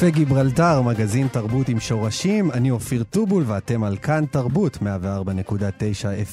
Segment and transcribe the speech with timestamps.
[0.00, 4.82] קפה גיברלטר, מגזין תרבות עם שורשים, אני אופיר טובול ואתם על כאן תרבות 104.9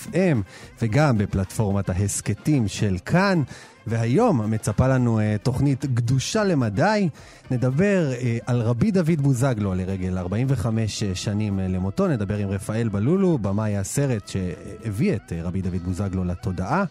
[0.06, 0.38] FM
[0.82, 3.44] וגם בפלטפורמת ההסכתים של כאן.
[3.88, 7.10] והיום מצפה לנו uh, תוכנית גדושה למדי.
[7.52, 12.08] נדבר uh, על רבי דוד בוזגלו לרגל 45 שנים uh, למותו.
[12.08, 16.86] נדבר עם רפאל בלולו, במאי הסרט שהביא את uh, רבי דוד בוזגלו לתודעה.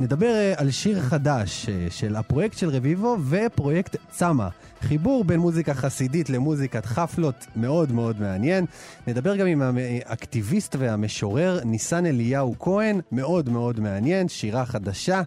[0.00, 4.48] נדבר uh, על שיר חדש uh, של הפרויקט של רביבו ופרויקט צמא.
[4.80, 8.64] חיבור בין מוזיקה חסידית למוזיקת חפלות מאוד מאוד מעניין.
[9.06, 9.62] נדבר גם עם
[10.06, 15.22] האקטיביסט והמשורר ניסן אליהו כהן, מאוד מאוד מעניין, שירה חדשה.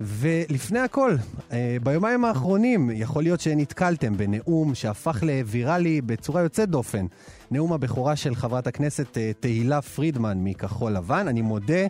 [0.00, 1.16] ולפני הכל,
[1.52, 7.06] אה, ביומיים האחרונים יכול להיות שנתקלתם בנאום שהפך לוויראלי בצורה יוצאת דופן.
[7.50, 11.28] נאום הבכורה של חברת הכנסת אה, תהילה פרידמן מכחול לבן.
[11.28, 11.86] אני מודה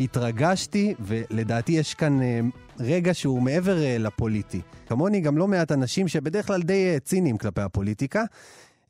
[0.00, 2.40] התרגשתי, ולדעתי יש כאן אה,
[2.78, 4.60] רגע שהוא מעבר אה, לפוליטי.
[4.86, 8.24] כמוני גם לא מעט אנשים שבדרך כלל די אה, ציניים כלפי הפוליטיקה.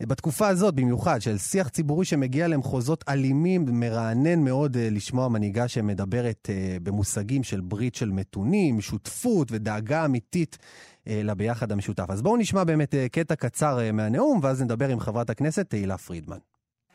[0.03, 6.51] בתקופה הזאת במיוחד, של שיח ציבורי שמגיע למחוזות אלימים, מרענן מאוד לשמוע מנהיגה שמדברת
[6.83, 10.59] במושגים של ברית של מתונים, שותפות ודאגה אמיתית
[11.07, 12.07] לביחד המשותף.
[12.09, 16.39] אז בואו נשמע באמת קטע קצר מהנאום, ואז נדבר עם חברת הכנסת תהילה פרידמן.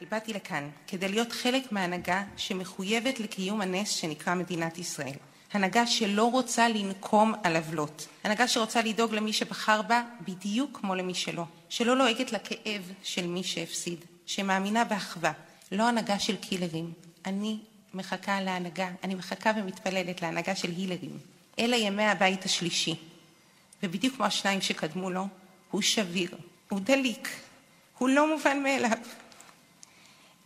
[0.02, 5.16] באתי לכאן כדי להיות חלק מהנהגה שמחויבת לקיום הנס שנקרא מדינת ישראל.
[5.54, 8.08] הנהגה שלא רוצה לנקום על עוולות.
[8.24, 11.44] הנהגה שרוצה לדאוג למי שבחר בה בדיוק כמו למי שלא.
[11.70, 14.06] שלא לועגת לכאב של מי שהפסיד.
[14.26, 15.32] שמאמינה באחווה.
[15.72, 16.94] לא הנהגה של קילרים.
[17.26, 17.58] אני
[17.94, 21.18] מחכה להנהגה, אני מחכה ומתפללת להנהגה של הילרים.
[21.60, 22.96] אלה ימי הבית השלישי.
[23.84, 25.28] ובדיוק כמו השניים שקדמו לו,
[25.72, 26.38] הוא שביר,
[26.70, 27.30] הוא דליק,
[27.98, 28.98] הוא לא מובן מאליו.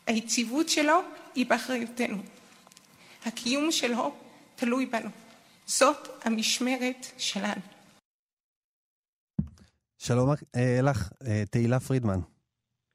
[0.09, 0.99] היציבות שלו
[1.35, 2.17] היא באחריותנו.
[3.25, 4.15] הקיום שלו
[4.55, 5.09] תלוי בנו.
[5.65, 7.61] זאת המשמרת שלנו.
[9.97, 12.19] שלום אה, לך, אה, תהילה פרידמן.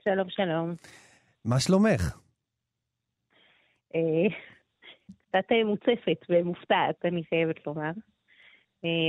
[0.04, 0.74] שלום, שלום.
[1.44, 2.18] מה שלומך?
[3.94, 4.28] אה,
[5.28, 7.90] קצת מוצפת ומופתעת, אני חייבת לומר,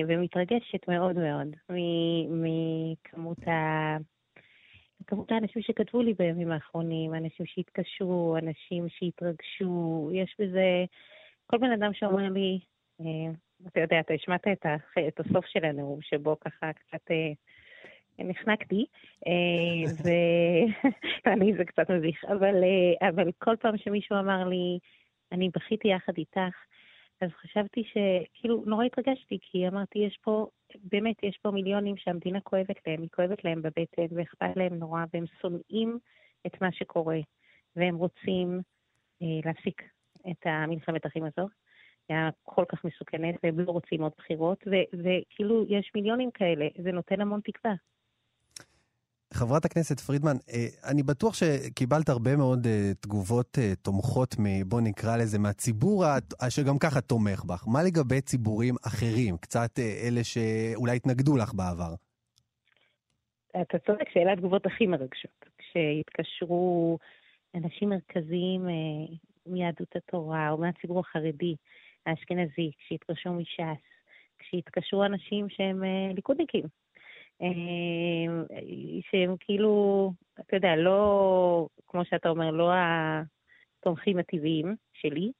[0.07, 1.47] ומתרגשת מאוד מאוד
[2.29, 3.51] מכמות ה...
[5.07, 10.85] כמות האנשים שכתבו לי בימים האחרונים, אנשים שהתקשרו, אנשים שהתרגשו, יש בזה...
[11.47, 12.59] כל בן אדם שאומר לי,
[13.01, 13.31] אה,
[13.67, 14.65] אתה יודע, אתה השמעת את.
[15.07, 17.31] את הסוף של הנאום, שבו ככה קצת אה,
[18.19, 18.85] נחנקתי,
[19.27, 19.91] אה,
[21.25, 22.55] ואני, זה קצת מביך, אבל,
[23.01, 24.79] אבל כל פעם שמישהו אמר לי,
[25.31, 26.55] אני בכיתי יחד איתך,
[27.25, 30.47] אז חשבתי שכאילו נורא התרגשתי, כי אמרתי, יש פה,
[30.83, 35.25] באמת, יש פה מיליונים שהמדינה כואבת להם, היא כואבת להם בבטן, ואכפת להם נורא, והם
[35.41, 35.99] שונאים
[36.47, 37.19] את מה שקורה,
[37.75, 38.61] והם רוצים
[39.21, 39.81] אה, להפסיק
[40.31, 41.47] את המלחמת אחים הזו.
[42.09, 47.21] היה כל כך מסוכנת, והם לא רוצים עוד בחירות, וכאילו יש מיליונים כאלה, זה נותן
[47.21, 47.73] המון תקווה.
[49.35, 54.35] חברת הכנסת פרידמן, אה, אני בטוח שקיבלת הרבה מאוד אה, תגובות אה, תומכות,
[54.65, 56.05] בוא נקרא לזה, מהציבור
[56.49, 57.67] שגם ככה תומך בך.
[57.67, 61.93] מה לגבי ציבורים אחרים, קצת אלה שאולי התנגדו לך בעבר?
[63.61, 65.45] אתה צודק שאלה התגובות הכי מרגשות.
[65.57, 66.97] כשהתקשרו
[67.55, 68.67] אנשים מרכזיים
[69.45, 71.55] מיהדות התורה או מהציבור החרדי,
[72.05, 73.83] האשכנזי, כשהתקשרו מש"ס,
[74.39, 75.83] כשהתקשרו אנשים שהם
[76.15, 76.63] ליכודניקים,
[79.01, 85.31] שהם כאילו, אתה יודע, לא, כמו שאתה אומר, לא התומכים הטבעיים שלי,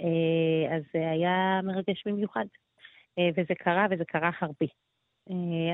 [0.00, 2.44] אה, אז זה היה מרגש במיוחד.
[3.18, 4.66] אה, וזה קרה, וזה קרה הרבה.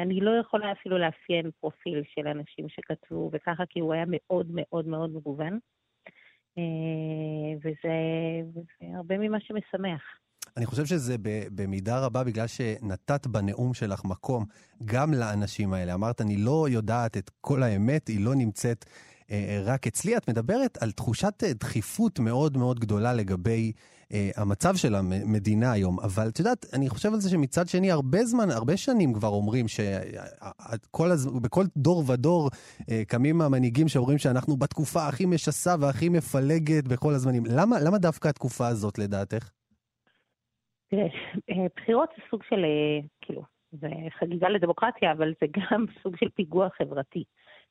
[0.02, 4.86] אני לא יכולה אפילו לאפיין פרופיל של אנשים שכתבו וככה, כי הוא היה מאוד מאוד
[4.86, 5.58] מאוד מגוון.
[7.62, 7.96] וזה,
[8.54, 10.02] וזה הרבה ממה שמשמח.
[10.56, 11.16] אני חושב שזה
[11.54, 14.44] במידה רבה בגלל שנתת בנאום שלך מקום
[14.84, 15.94] גם לאנשים האלה.
[15.94, 18.84] אמרת, אני לא יודעת את כל האמת, היא לא נמצאת
[19.30, 20.16] אה, רק אצלי.
[20.16, 23.72] את מדברת על תחושת אה, דחיפות מאוד מאוד גדולה לגבי
[24.12, 26.00] אה, המצב של המדינה היום.
[26.00, 29.66] אבל את יודעת, אני חושב על זה שמצד שני, הרבה זמן, הרבה שנים כבר אומרים
[29.68, 31.10] שבכל
[31.76, 32.50] דור ודור
[32.90, 37.46] אה, קמים המנהיגים שאומרים שאנחנו בתקופה הכי משסה והכי מפלגת בכל הזמנים.
[37.46, 39.50] למה, למה דווקא התקופה הזאת, לדעתך?
[40.90, 41.06] תראה,
[41.50, 43.42] אה, בחירות זה סוג של, אה, כאילו,
[43.72, 43.88] זה
[44.18, 47.24] חגיגה לדמוקרטיה, אבל זה גם סוג של פיגוע חברתי.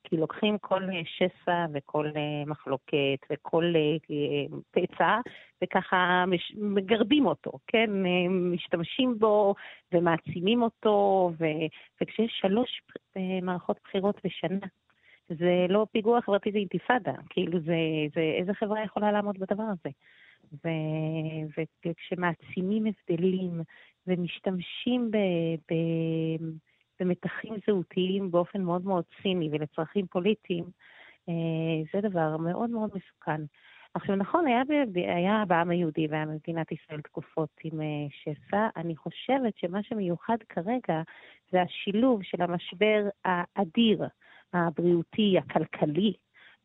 [0.04, 2.12] כי לוקחים כל אה, שסע וכל
[2.46, 3.74] מחלוקת וכל
[4.72, 5.20] פצע,
[5.64, 6.26] וככה
[6.56, 7.90] מגרדים אותו, כן?
[8.30, 9.56] משתמשים בו
[9.94, 11.46] ומעצימים אותו, ו...
[12.02, 12.82] וכשיש שלוש
[13.42, 14.68] מערכות בחירות בשנה,
[15.30, 17.14] זה לא פיגוע חברתי, זה אינתיפאדה.
[17.30, 17.76] כאילו, זה,
[18.16, 19.90] זה, איזה חברה יכולה לעמוד בדבר הזה?
[20.54, 20.70] ו,
[21.86, 23.62] וכשמעצימים הבדלים
[24.08, 25.18] ומשתמשים ב,
[25.72, 25.76] ב,
[27.00, 30.66] במתחים זהותיים באופן מאוד מאוד ציני ולצרכים פוליטיים,
[31.30, 31.34] אה,
[31.94, 33.42] זה דבר מאוד מאוד מסוכן.
[33.94, 34.62] עכשיו, נכון, היה,
[34.96, 38.68] היה בעם היהודי והיה במדינת ישראל תקופות עם אה, שסע.
[38.76, 41.02] אני חושבת שמה שמיוחד כרגע
[41.52, 44.08] זה השילוב של המשבר האדיר,
[44.54, 46.14] הבריאותי, הכלכלי,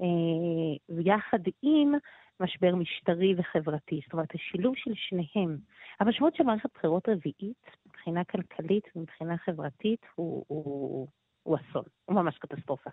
[0.01, 1.93] אה, יחד עם
[2.41, 4.01] משבר משטרי וחברתי.
[4.05, 5.59] זאת אומרת, השילוב של שניהם.
[6.01, 11.09] המשמעות של מערכת בחירות רביעית, מבחינה כלכלית ומבחינה חברתית, הוא, הוא,
[11.43, 12.91] הוא אסון, הוא ממש קטסטרופה.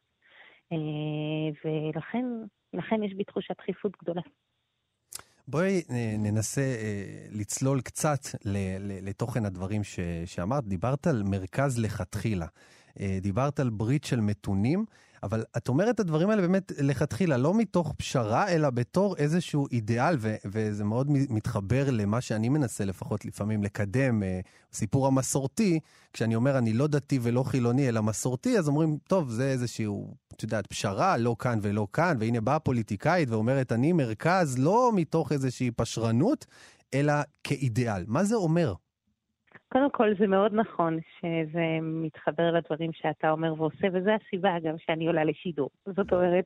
[0.72, 1.72] אה,
[2.74, 4.22] ולכן יש בי תחושת דחיפות גדולה.
[5.48, 8.20] בואי אה, ננסה אה, לצלול קצת
[9.02, 9.82] לתוכן הדברים
[10.26, 10.64] שאמרת.
[10.64, 12.46] דיברת על מרכז לכתחילה.
[13.22, 14.86] דיברת על ברית של מתונים.
[15.24, 20.16] אבל את אומרת את הדברים האלה באמת לכתחילה, לא מתוך פשרה, אלא בתור איזשהו אידיאל,
[20.20, 24.40] ו- וזה מאוד מתחבר למה שאני מנסה לפחות לפעמים לקדם, אה,
[24.74, 25.80] סיפור המסורתי,
[26.14, 30.44] כשאני אומר אני לא דתי ולא חילוני, אלא מסורתי, אז אומרים, טוב, זה איזשהו, את
[30.44, 35.72] יודעת, פשרה, לא כאן ולא כאן, והנה באה פוליטיקאית ואומרת, אני מרכז, לא מתוך איזושהי
[35.72, 36.46] פשרנות,
[36.94, 37.14] אלא
[37.44, 38.04] כאידיאל.
[38.08, 38.74] מה זה אומר?
[39.74, 45.08] קודם כל, זה מאוד נכון שזה מתחבר לדברים שאתה אומר ועושה, וזו הסיבה גם שאני
[45.08, 45.70] עולה לשידור.
[45.86, 46.46] זאת אומרת,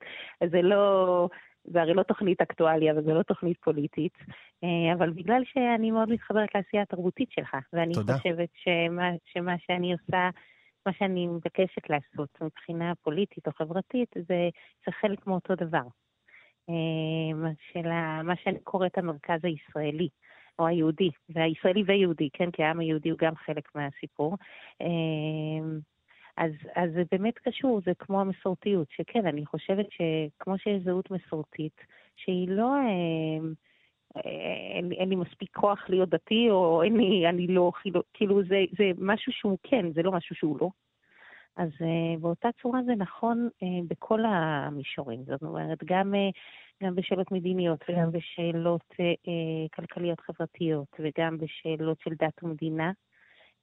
[0.52, 1.30] זה לא...
[1.68, 4.14] זה הרי לא תוכנית אקטואליה וזה לא תוכנית פוליטית,
[4.64, 8.18] אה, אבל בגלל שאני מאוד מתחברת לעשייה התרבותית שלך, ואני תודה.
[8.18, 10.30] חושבת שמה, שמה שאני עושה,
[10.86, 14.50] מה שאני מבקשת לעשות מבחינה פוליטית או חברתית, זה,
[14.86, 15.88] זה חלק מאותו דבר.
[16.70, 17.90] אה, של
[18.24, 20.10] מה שאני קוראת המרכז הישראלי.
[20.60, 22.52] או היהודי, והישראלי ויהודי, כן?
[22.52, 24.38] כי העם היהודי הוא גם חלק מהסיפור.
[24.82, 25.80] אמ,
[26.38, 31.82] אז, אז זה באמת קשור, זה כמו המסורתיות, שכן, אני חושבת שכמו שיש זהות מסורתית,
[32.16, 32.74] שהיא לא...
[32.82, 33.54] אמ,
[34.74, 38.64] אין, אין לי מספיק כוח להיות דתי, או אין לי, אני לא, כאילו, כאילו זה,
[38.78, 40.70] זה משהו שהוא כן, זה לא משהו שהוא לא.
[41.58, 45.24] אז uh, באותה צורה זה נכון uh, בכל המישורים.
[45.24, 46.38] זאת אומרת, גם uh,
[46.84, 52.92] גם בשאלות מדיניות וגם בשאלות אה, אה, כלכליות חברתיות וגם בשאלות של דת ומדינה.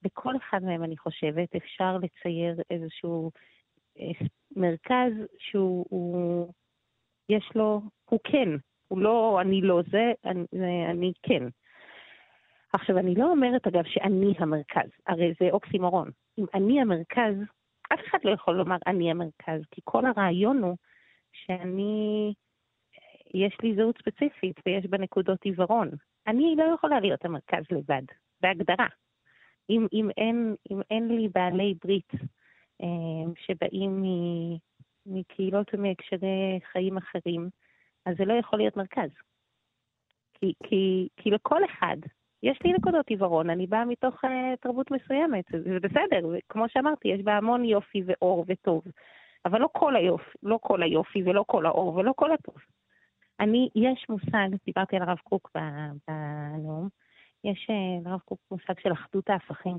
[0.02, 3.30] בכל אחד מהם, אני חושבת, אפשר לצייר איזשהו
[4.00, 4.26] אה,
[4.56, 6.52] מרכז שהוא, הוא,
[7.28, 7.80] יש לו,
[8.10, 8.48] הוא כן,
[8.88, 10.46] הוא לא אני לא זה, אני,
[10.90, 11.42] אני כן.
[12.72, 16.10] עכשיו, אני לא אומרת, אגב, שאני המרכז, הרי זה אוקסימורון.
[16.38, 17.34] אם אני המרכז,
[17.94, 20.76] אף אחד לא יכול לומר אני המרכז, כי כל הרעיון הוא
[21.32, 22.32] שאני
[23.34, 25.90] יש לי זהות ספציפית ויש בה נקודות עיוורון.
[26.26, 28.02] אני לא יכולה להיות המרכז לבד,
[28.40, 28.86] בהגדרה.
[29.70, 32.12] אם, אם, אין, אם אין לי בעלי ברית
[32.82, 34.02] אה, שבאים
[35.06, 37.48] מקהילות ומהקשרי חיים אחרים,
[38.06, 39.10] אז זה לא יכול להיות מרכז.
[40.34, 41.96] כי, כי, כי לכל אחד
[42.42, 44.28] יש לי נקודות עיוורון, אני באה מתוך uh,
[44.60, 48.82] תרבות מסוימת, זה בסדר, כמו שאמרתי, יש בה המון יופי ואור וטוב,
[49.44, 52.54] אבל לא כל היופי, לא כל היופי ולא כל האור ולא כל הטוב.
[53.42, 55.50] אני, יש מושג, דיברתי על הרב קוק
[56.08, 56.88] בנאום,
[57.44, 59.78] יש אה, לרב קוק מושג של אחדות ההפכים.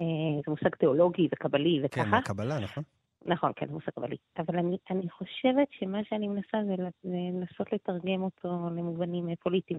[0.00, 2.04] אה, זה מושג תיאולוגי וקבלי וככה.
[2.04, 2.82] כן, הקבלה, נכון.
[3.26, 4.16] נכון, כן, זה מושג קבלי.
[4.38, 6.74] אבל אני, אני חושבת שמה שאני מנסה זה
[7.04, 9.78] לנסות לתרגם אותו למובנים אה, פוליטיים.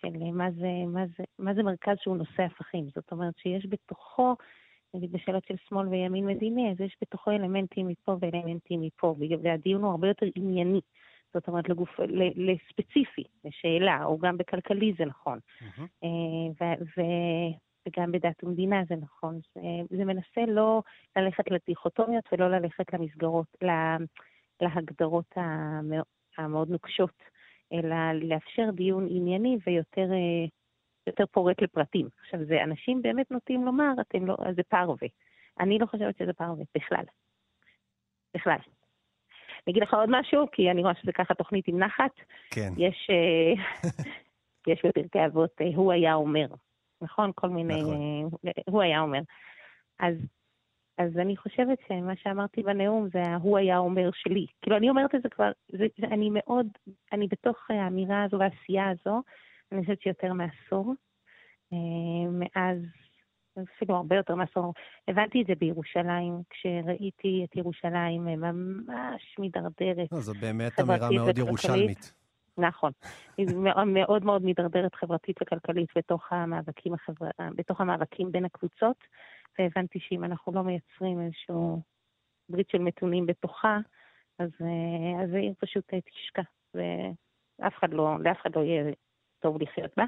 [0.00, 2.88] של מה זה, מה, זה, מה זה מרכז שהוא נושא הפכים.
[2.94, 4.36] זאת אומרת שיש בתוכו
[4.94, 9.90] נגיד בשאלות של שמאל וימין מדיני, אז יש בתוכו אלמנטים מפה ואלמנטים מפה, והדיון הוא
[9.90, 10.80] הרבה יותר ענייני.
[11.34, 12.00] זאת אומרת, לגוף,
[12.36, 15.38] לספציפי, לשאלה, או גם בכלכלי זה נכון.
[15.60, 16.06] Mm-hmm.
[16.60, 17.02] ו, ו,
[17.88, 19.40] וגם בדת ומדינה זה נכון.
[19.90, 20.82] זה, מנסה לא
[21.16, 23.96] ללכת לדיכוטומיות ולא ללכת למסגרות, לה,
[24.60, 25.34] להגדרות
[26.36, 27.22] המאוד נוקשות,
[27.72, 30.46] אלא לאפשר דיון ענייני ויותר אה,
[31.06, 32.08] יותר פורט לפרטים.
[32.20, 35.08] עכשיו, זה אנשים באמת נוטים לומר, אתם לא, זה פרווה.
[35.60, 37.04] אני לא חושבת שזה פרווה, בכלל.
[38.34, 38.58] בכלל.
[39.66, 42.12] אני אגיד לך עוד משהו, כי אני רואה שזה ככה תוכנית עם נחת.
[42.50, 42.72] כן.
[42.76, 43.80] יש, אה,
[44.72, 46.46] יש בפרקי אבות, אה, הוא היה אומר,
[47.00, 47.30] נכון?
[47.34, 47.82] כל מיני...
[47.82, 48.38] נכון.
[48.46, 49.20] אה, הוא היה אומר.
[50.00, 50.14] אז,
[50.98, 54.46] אז אני חושבת שמה שאמרתי בנאום זה הוא היה אומר שלי.
[54.62, 56.66] כאילו, אני אומרת את זה כבר, זה, אני מאוד,
[57.12, 59.22] אני בתוך האמירה הזו והעשייה הזו,
[59.74, 60.94] אני חושבת שיותר מעשור.
[61.72, 62.78] אה, מאז,
[63.76, 64.74] אפילו הרבה יותר מעשור,
[65.08, 70.12] הבנתי את זה בירושלים, כשראיתי את ירושלים אה, ממש מידרדרת.
[70.12, 71.38] לא, זו באמת אמירה מאוד.
[71.38, 72.12] ירושלמית.
[72.58, 72.92] נכון.
[73.36, 73.46] היא
[73.86, 77.28] מאוד מאוד מידרדרת חברתית וכלכלית בתוך המאבקים, החבר...
[77.56, 78.96] בתוך המאבקים בין הקבוצות,
[79.58, 81.82] והבנתי שאם אנחנו לא מייצרים איזשהו
[82.48, 83.78] ברית של מתונים בתוכה,
[84.38, 86.42] אז, אה, אז העיר פשוט תשקע,
[86.74, 88.92] ואף אחד לא, לאף אחד לא יהיה
[89.44, 90.04] טוב לחיות בה.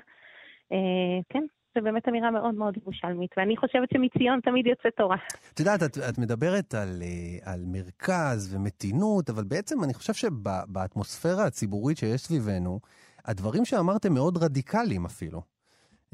[0.73, 5.17] אה, כן, זו באמת אמירה מאוד מאוד ירושלמית, ואני חושבת שמציון תמיד יוצא תורה.
[5.55, 11.45] את יודעת, את, את מדברת על, אה, על מרכז ומתינות, אבל בעצם אני חושב שבאטמוספירה
[11.47, 12.81] הציבורית שיש סביבנו,
[13.25, 15.41] הדברים שאמרתם מאוד רדיקליים אפילו.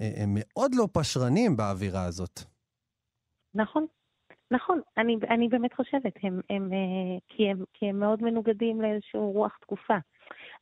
[0.01, 2.41] אה, הם מאוד לא פשרנים באווירה הזאת.
[3.55, 3.87] נכון,
[4.51, 6.71] נכון, אני, אני באמת חושבת, הם, הם,
[7.29, 9.97] כי, הם, כי הם מאוד מנוגדים לאיזשהו רוח תקופה.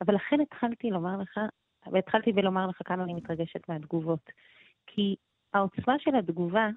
[0.01, 1.39] אבל לכן התחלתי לומר לך,
[1.93, 4.31] והתחלתי בלומר לך כמה אני מתרגשת מהתגובות.
[4.87, 5.17] כי
[5.55, 6.69] העוצמה של התגובה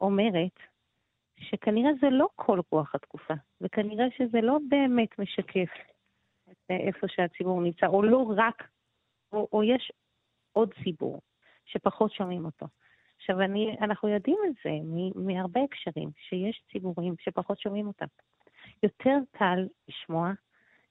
[0.00, 0.58] אומרת
[1.40, 5.68] שכנראה זה לא כל רוח התקופה, וכנראה שזה לא באמת משקף
[6.50, 8.68] את איפה שהציבור נמצא, או לא רק,
[9.32, 9.92] או, או יש
[10.52, 11.20] עוד ציבור
[11.66, 12.66] שפחות שומעים אותו.
[13.16, 14.70] עכשיו, אני, אנחנו יודעים את זה
[15.14, 18.06] מהרבה הקשרים, שיש ציבורים שפחות שומעים אותם.
[18.82, 20.32] יותר קל לשמוע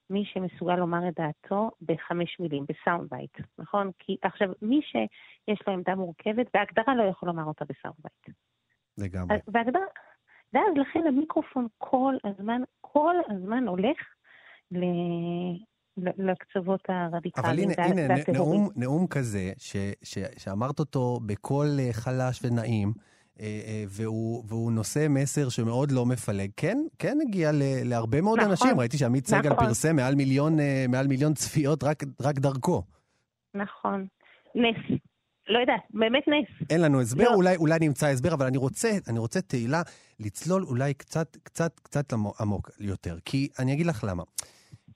[0.10, 3.92] מי שמסוגל לומר את דעתו בחמש מילים, ב sound bite, נכון?
[4.00, 8.38] כי עכשיו, מי שיש לו עמדה מורכבת, בהגדרה לא יכול לומר אותה ב sound bite.
[8.98, 9.38] לגמרי.
[9.48, 9.86] בהגדרה,
[10.54, 13.98] ואז לכן המיקרופון כל הזמן, כל הזמן הולך
[14.72, 14.84] ל...
[15.98, 17.70] לקצוות הרדיקליים.
[17.70, 18.16] אבל הנה, הנה.
[18.34, 22.94] נאום, נאום כזה, ש, ש, שאמרת אותו בקול אה, חלש ונעים,
[23.90, 28.80] והוא, והוא נושא מסר שמאוד לא מפלג, כן, כן הגיע ל, להרבה מאוד נכון, אנשים.
[28.80, 29.66] ראיתי שעמית סגל נכון.
[29.66, 32.84] פרסם מעל מיליון, אה, מעל מיליון צפיות רק, רק דרכו.
[33.54, 34.08] נכון.
[34.56, 35.00] נס.
[35.50, 36.68] לא יודעת, באמת נס.
[36.70, 37.34] אין לנו הסבר, לא.
[37.34, 39.82] אולי, אולי נמצא הסבר, אבל אני רוצה, אני רוצה, תהילה,
[40.20, 43.18] לצלול אולי קצת, קצת, קצת עמוק יותר.
[43.26, 44.24] כי אני אגיד לך למה.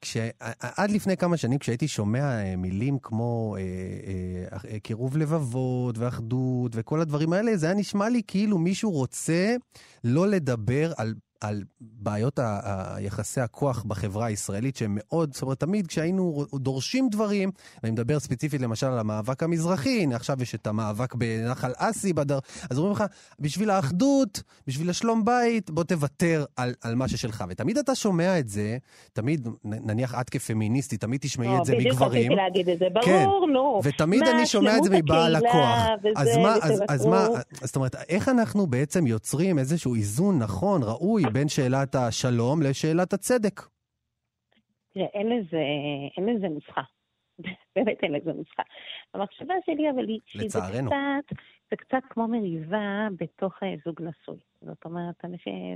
[0.02, 0.18] כש,
[0.60, 7.02] עד לפני כמה שנים, כשהייתי שומע אה, מילים כמו אה, אה, קירוב לבבות ואחדות וכל
[7.02, 9.56] הדברים האלה, זה היה נשמע לי כאילו מישהו רוצה
[10.04, 11.14] לא לדבר על...
[11.42, 17.10] על בעיות ה- ה- יחסי הכוח בחברה הישראלית, שהם מאוד, זאת אומרת, תמיד כשהיינו דורשים
[17.10, 17.52] דברים,
[17.84, 22.40] ואני מדבר ספציפית למשל על המאבק המזרחי, הנה עכשיו יש את המאבק בנחל אסי, בדר...
[22.70, 23.04] אז אומרים לך,
[23.40, 27.44] בשביל האחדות, בשביל השלום בית, בוא תוותר על, על מה ששלך.
[27.50, 28.78] ותמיד אתה שומע את זה,
[29.14, 32.32] תמיד, נניח את כפמיניסטית, תמיד תשמעי את זה בדיוק מגברים.
[32.32, 33.24] רציתי להגיד את זה, כן.
[33.26, 33.82] ברור, נו.
[33.84, 35.78] ותמיד מה, אני שומע את זה מבעל הכוח.
[36.00, 37.28] וזה, אז מה, אז, אז מה.
[37.64, 43.62] זאת אומרת, איך אנחנו בעצם יוצרים איזשהו איזון נכון, ראוי, בין שאלת השלום לשאלת הצדק?
[44.94, 45.62] תראה, אין לזה,
[46.18, 46.82] אין לזה נוסחה.
[47.76, 48.64] באמת אין לזה נוסחה.
[49.14, 50.90] המחשבה שלי, אבל היא, לצערנו.
[50.90, 51.38] קצת,
[51.72, 54.40] זה קצת כמו מריבה בתוך אה, זוג נשוי.
[54.62, 55.16] זאת אומרת,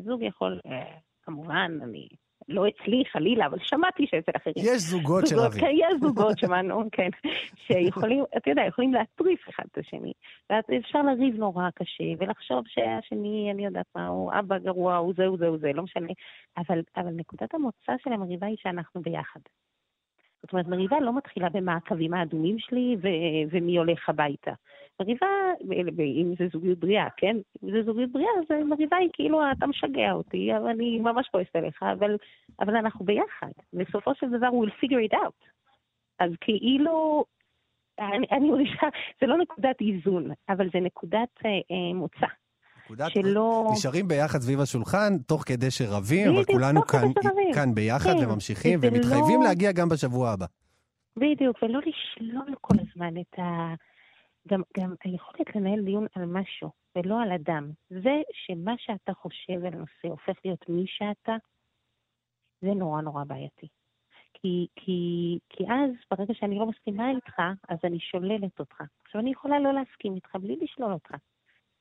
[0.05, 2.07] זוג יכול, אה, כמובן, אני,
[2.49, 4.55] לא אצלי חלילה, אבל שמעתי שאצל אחרים.
[4.57, 5.61] יש זוגות שרבים.
[5.61, 7.09] כן, יש זוגות שמענו, כן,
[7.55, 10.13] שיכולים, אתה יודע, יכולים להטריף אחד את השני.
[10.49, 15.25] ואז אפשר לריב נורא קשה, ולחשוב שהשני, אני יודעת מה, הוא אבא גרוע, הוא זה,
[15.25, 16.13] הוא זה, הוא זה, לא משנה.
[16.57, 19.39] אבל, אבל נקודת המוצא של המריבה היא שאנחנו ביחד.
[20.41, 24.51] זאת אומרת, מריבה לא מתחילה במה הקווים האדומים שלי ו- ומי הולך הביתה.
[25.01, 25.27] מריבה,
[26.03, 27.37] אם זה זוגיות בריאה, כן?
[27.63, 31.55] אם זה זוגיות בריאה, אז מריבה היא כאילו, אתה משגע אותי, אבל אני ממש כועסת
[31.55, 32.17] עליך, אבל,
[32.59, 33.47] אבל אנחנו ביחד.
[33.73, 35.45] בסופו של דבר, we'll figure it out.
[36.19, 37.25] אז כאילו,
[37.99, 38.87] אני, אני מרגישה,
[39.21, 42.25] זה לא נקודת איזון, אבל זה נקודת אה, אה, מוצא.
[42.85, 43.69] נקודת- שלא...
[43.73, 47.07] נשארים ביחד סביב השולחן, תוך כדי שרבים, אבל כולנו כאן.
[47.53, 50.45] כאן ביחד כן, וממשיכים וזה ומתחייבים לא- להגיע גם בשבוע הבא.
[51.17, 53.73] בדיוק, ולא לשלול כל הזמן את ה...
[54.47, 57.71] גם, גם היכולת לנהל דיון על משהו, ולא על אדם.
[57.89, 61.35] זה שמה שאתה חושב על נושא הופך להיות מי שאתה,
[62.61, 63.67] זה נורא נורא בעייתי.
[64.33, 68.81] כי, כי, כי אז, ברגע שאני לא מסכימה איתך, אז אני שוללת אותך.
[69.05, 71.11] עכשיו, אני יכולה לא להסכים איתך בלי לשלול אותך.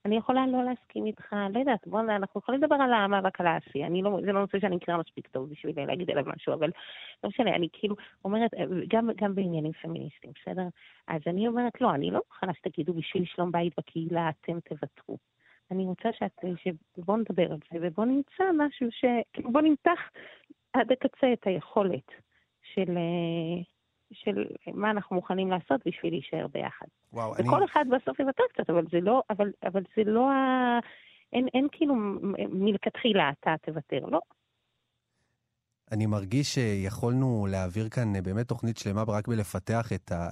[0.04, 3.84] אני יכולה לא להסכים איתך, לא יודעת, בוא, אנחנו יכולים לדבר על המאבק על האסי.
[3.84, 6.70] אני לא, זה לא נושא שאני מכירה מספיק טוב בשביל להגיד עליו משהו, אבל
[7.24, 8.50] לא משנה, אני כאילו אומרת,
[8.88, 10.66] גם, גם בעניינים פמיניסטיים, בסדר?
[11.06, 15.18] אז אני אומרת, לא, אני לא מוכנה שתגידו בשביל שלום בית בקהילה אתם תוותרו.
[15.70, 19.04] אני רוצה שאת, שבואו נדבר על זה, ובואו נמצא משהו ש...
[19.32, 20.00] כאילו, בואו נמתח
[20.72, 22.12] עד הקצה את היכולת
[22.62, 23.62] של, אה,
[24.12, 24.44] של
[24.74, 26.86] מה אנחנו מוכנים לעשות בשביל להישאר ביחד.
[27.12, 27.64] וואו, וכל אני...
[27.64, 30.78] אחד בסוף יוותר קצת, אבל זה לא, אבל, אבל זה לא ה...
[31.32, 31.94] אין, אין כאילו
[32.48, 34.20] מלכתחילה אתה תוותר, לא.
[35.92, 40.28] אני מרגיש שיכולנו להעביר כאן אה, באמת תוכנית שלמה רק בלפתח את ה...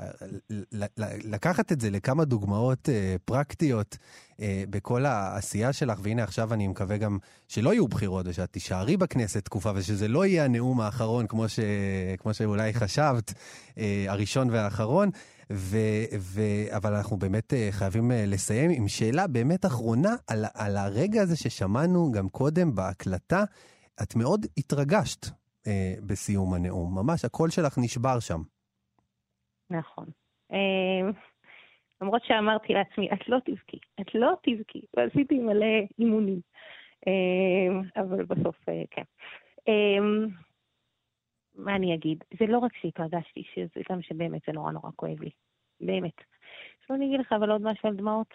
[1.25, 3.97] לקחת את זה לכמה דוגמאות אה, פרקטיות
[4.41, 7.19] אה, בכל העשייה שלך, והנה עכשיו אני מקווה גם
[7.49, 11.61] שלא יהיו בחירות ושאת תישארי בכנסת תקופה ושזה לא יהיה הנאום האחרון כמו, ש...
[12.19, 13.33] כמו שאולי חשבת,
[14.09, 15.11] הראשון והאחרון.
[15.55, 15.79] ו,
[16.19, 22.13] ו, אבל אנחנו באמת חייבים לסיים עם שאלה באמת אחרונה על, על הרגע הזה ששמענו
[22.13, 23.45] גם קודם בהקלטה.
[24.03, 26.95] את מאוד התרגשת אה, בסיום הנאום.
[26.95, 28.41] ממש הקול שלך נשבר שם.
[29.71, 30.07] נכון.
[30.53, 31.11] אה,
[32.03, 35.67] למרות שאמרתי לעצמי, את לא תבכי, את לא תבכי, ועשיתי מלא
[35.99, 36.41] אימונים.
[37.07, 39.03] אה, אבל בסוף, אה, כן.
[39.69, 40.27] אה,
[41.55, 42.25] מה אני אגיד?
[42.39, 45.31] זה לא רק שהתרגשתי, שזה גם שבאמת זה נורא נורא כואב לי.
[45.81, 46.21] באמת.
[46.81, 48.35] עכשיו אני אגיד לך אבל עוד משהו על דמעות.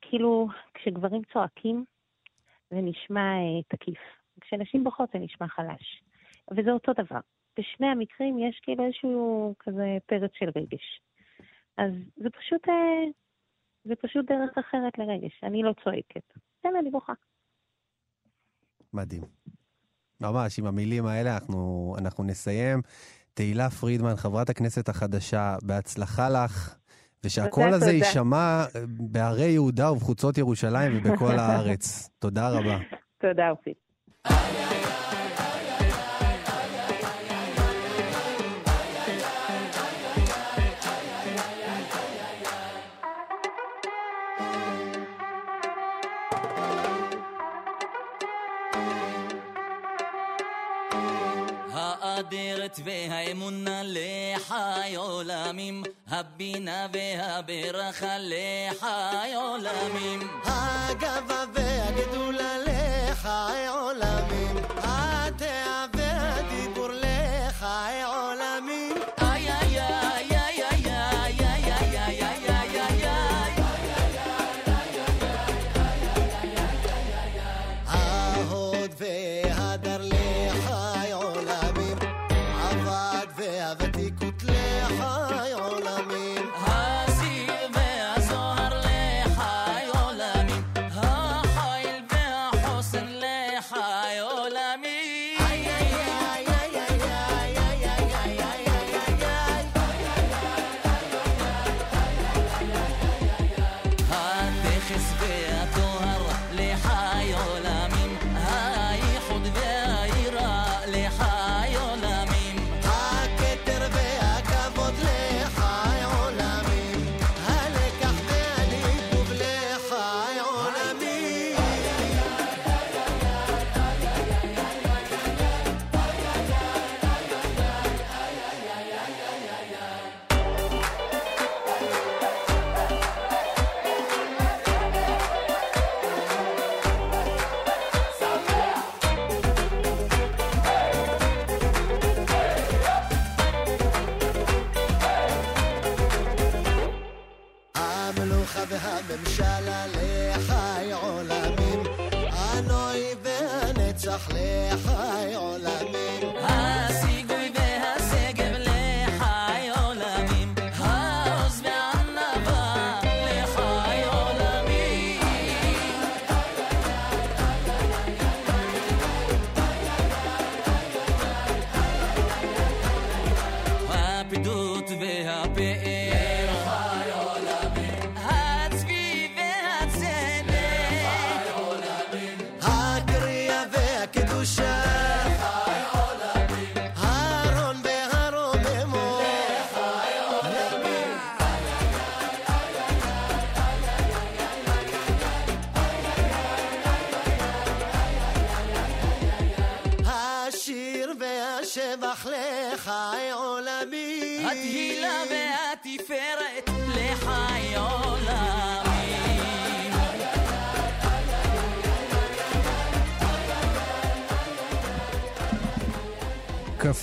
[0.00, 1.84] כאילו, כשגברים צועקים,
[2.70, 3.98] זה נשמע אה, תקיף.
[4.40, 6.02] כשנשים בוכות זה נשמע חלש.
[6.50, 7.20] וזה אותו דבר.
[7.58, 11.00] בשני המקרים יש כאילו איזשהו כזה פרץ של רגש.
[11.78, 13.04] אז זה פשוט, אה,
[13.84, 15.40] זה פשוט דרך אחרת לרגש.
[15.42, 16.38] אני לא צועקת.
[16.62, 17.12] כן, אני בוכה.
[18.92, 19.22] מדהים.
[20.20, 22.80] ממש, עם המילים האלה אנחנו, אנחנו נסיים.
[23.34, 26.76] תהילה פרידמן, חברת הכנסת החדשה, בהצלחה לך,
[27.24, 32.10] ושהקול הזה יישמע בהרי יהודה ובחוצות ירושלים ובכל הארץ.
[32.18, 32.78] תודה רבה.
[33.18, 33.74] תודה, אופי.
[52.22, 60.20] האדרת והאמונה לחי עולמים, הבינה והברכה לחי עולמים.
[60.44, 62.61] הגבה והגדולה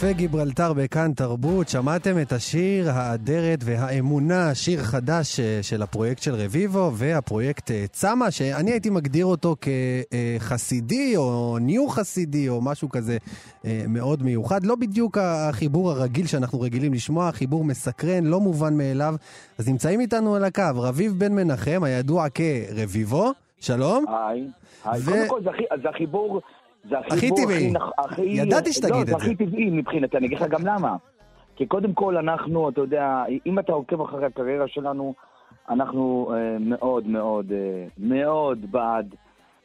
[0.09, 6.35] קפה גיברלטר בכאן תרבות, שמעתם את השיר האדרת והאמונה, שיר חדש אה, של הפרויקט של
[6.35, 13.17] רביבו והפרויקט אה, צמא, שאני הייתי מגדיר אותו כחסידי או ניו חסידי או משהו כזה
[13.65, 14.63] אה, מאוד מיוחד.
[14.63, 19.15] לא בדיוק החיבור הרגיל שאנחנו רגילים לשמוע, חיבור מסקרן, לא מובן מאליו.
[19.57, 24.05] אז נמצאים איתנו על הקו רביב בן מנחם, הידוע כרביבו, שלום.
[24.07, 24.47] היי,
[24.85, 25.01] היי.
[25.01, 25.05] ו...
[25.05, 25.41] קודם כל
[25.83, 26.41] זה החיבור...
[26.83, 27.73] זה הכי טבעי.
[27.97, 29.11] הכי, ידעתי שתגיד לא, את זה.
[29.11, 30.95] זה הכי טבעי מבחינתי, אני אגיד לך גם למה.
[31.55, 35.13] כי קודם כל אנחנו, אתה יודע, אם אתה עוקב אחרי הקריירה שלנו,
[35.69, 39.15] אנחנו אה, מאוד מאוד אה, מאוד בעד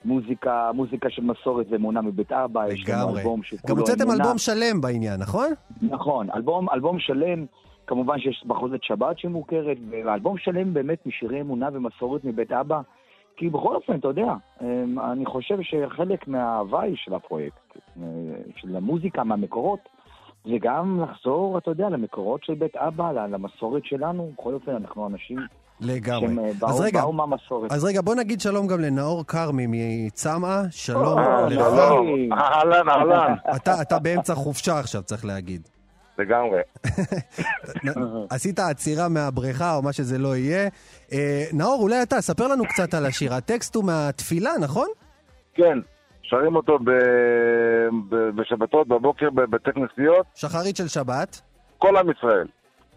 [0.04, 2.64] מוזיקה, מוזיקה של מסורת ואמונה מבית אבא.
[2.66, 3.22] לגמרי.
[3.66, 5.50] גם הוצאתם אלבום שלם בעניין, נכון?
[5.82, 7.46] נכון, אלבום, אלבום שלם.
[7.86, 12.80] כמובן שיש בחוזת שבת שמוכרת, ואלבום שלם באמת משירי אמונה ומסורת מבית אבא.
[13.36, 18.02] כי בכל אופן, אתה יודע, אמ, אני חושב שחלק מההוואי של הפרויקט, אה,
[18.56, 19.80] של המוזיקה מהמקורות,
[20.44, 24.30] זה גם לחזור, אתה יודע, למקורות של בית אבא, למסורת שלנו.
[24.38, 25.38] בכל אופן, אנחנו אנשים
[25.80, 26.20] לגמרי.
[26.20, 27.72] שהם אה, באו, אז רגע, באו מהמסורת.
[27.72, 30.62] אז רגע, בוא נגיד שלום גם לנאור כרמי מצמאה.
[30.70, 31.18] שלום
[31.50, 31.60] לך.
[32.32, 33.34] אהלן, אהלן.
[33.82, 35.73] אתה באמצע חופשה עכשיו, צריך להגיד.
[36.18, 36.60] לגמרי.
[38.30, 40.68] עשית עצירה מהבריכה או מה שזה לא יהיה.
[41.12, 43.34] אה, נאור, אולי אתה, ספר לנו קצת על השיר.
[43.34, 44.88] הטקסט הוא מהתפילה, נכון?
[45.54, 45.78] כן,
[46.22, 46.78] שרים אותו
[48.36, 50.26] בשבתות, בבוקר, בבתי כנסיות.
[50.34, 51.40] שחרית של שבת.
[51.78, 52.46] כל עם ישראל.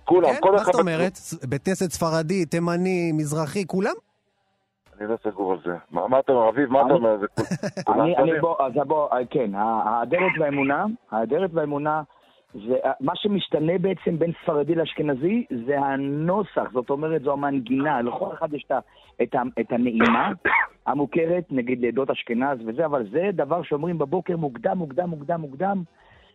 [0.06, 0.40] כולם, כן?
[0.42, 0.66] כל אחד...
[0.66, 1.14] מה זאת אומרת?
[1.50, 3.94] בית כנסת ספרדי, תימני, מזרחי, כולם?
[5.00, 5.76] אני לא סגור על זה.
[5.92, 7.16] מה אתה אומר, אביב, מה אתה אומר?
[7.88, 12.02] אני, בוא, אז בוא, כן, האדרת והאמונה, האדרת והאמונה...
[13.00, 18.66] מה שמשתנה בעצם בין ספרדי לאשכנזי זה הנוסח, זאת אומרת זו המנגינה, לכל אחד יש
[19.22, 20.32] את, ה, את הנעימה
[20.86, 25.84] המוכרת נגד לעדות אשכנז וזה, אבל זה דבר שאומרים בבוקר מוקדם, מוקדם, מוקדם, מוקדם,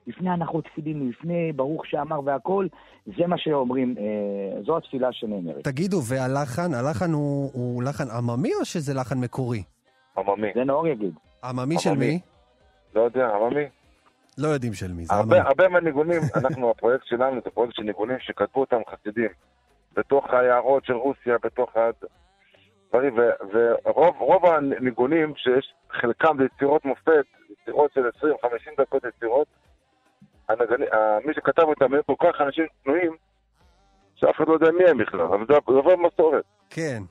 [0.06, 2.66] לפני הנחות תפילין, לפני ברוך שאמר והכל,
[3.06, 5.64] זה מה שאומרים, אה, זו התפילה שנאמרת.
[5.64, 9.62] תגידו, והלחן, הלחן הוא, הוא לחן עממי או שזה לחן מקורי?
[10.18, 10.48] עממי.
[10.54, 11.14] זה נאור יגיד.
[11.44, 12.20] עממי של מי?
[12.94, 13.64] לא יודע, עממי.
[14.38, 15.14] לא יודעים של מי זה.
[15.14, 19.28] הרבה, הרבה מהניגונים, אנחנו, הפרויקט שלנו זה פרויקט של ניגונים שכתבו אותם חסידים.
[19.96, 23.18] בתוך היערות של רוסיה, בתוך הדברים,
[23.84, 28.28] ורוב הניגונים שיש, חלקם זה יצירות מופת, יצירות של 20-50
[28.78, 29.46] דקות יצירות,
[30.48, 30.86] הנגני,
[31.24, 33.16] מי שכתב אותם היו כל כך אנשים פנויים,
[34.14, 36.44] שאף אחד לא יודע מי הם בכלל, אבל זה עובר מסורת.
[36.70, 37.02] כן.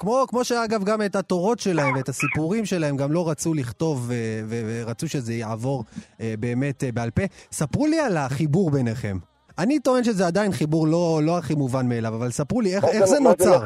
[0.00, 4.10] כמו, כמו שאגב גם את התורות שלהם ואת הסיפורים שלהם גם לא רצו לכתוב
[4.48, 5.84] ורצו שזה יעבור
[6.20, 7.22] אה, באמת אה, בעל פה.
[7.50, 9.16] ספרו לי על החיבור ביניכם.
[9.58, 13.04] אני טוען שזה עדיין חיבור לא, לא הכי מובן מאליו, אבל ספרו לי איך, איך
[13.04, 13.60] זה נוצר.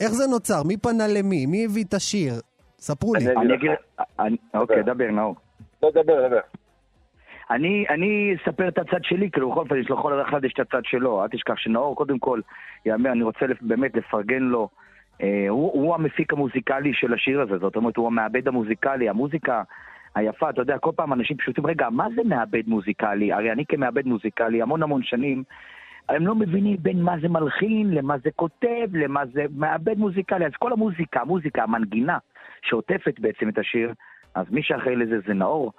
[0.00, 0.62] איך זה נוצר?
[0.62, 1.46] מי פנה למי?
[1.46, 2.32] מי הביא את השיר?
[2.78, 3.26] ספרו לי.
[3.26, 3.70] אני אגיד...
[4.54, 5.34] אוקיי, דבר, נאור.
[5.82, 6.40] לא, דבר, דבר.
[7.50, 11.22] אני, אני אספר את הצד שלי, כאילו בכל אופן, לכל אחד יש את הצד שלו.
[11.22, 12.40] אל תשכח שנאור, קודם כל,
[12.86, 14.87] יאמר, אני רוצה באמת לפרגן לו אה,
[15.48, 19.62] הוא, הוא המפיק המוזיקלי של השיר הזה, זאת אומרת, הוא המעבד המוזיקלי, המוזיקה
[20.14, 23.32] היפה, אתה יודע, כל פעם אנשים פשוטים, רגע, מה זה מעבד מוזיקלי?
[23.32, 25.42] הרי אני כמעבד מוזיקלי, המון המון שנים,
[26.08, 30.46] הם לא מבינים בין מה זה מלחין, למה זה כותב, למה זה מעבד מוזיקלי.
[30.46, 32.18] אז כל המוזיקה, המוזיקה, המנגינה
[32.62, 33.92] שעוטפת בעצם את השיר,
[34.34, 35.72] אז מי שאחראי לזה זה נאור.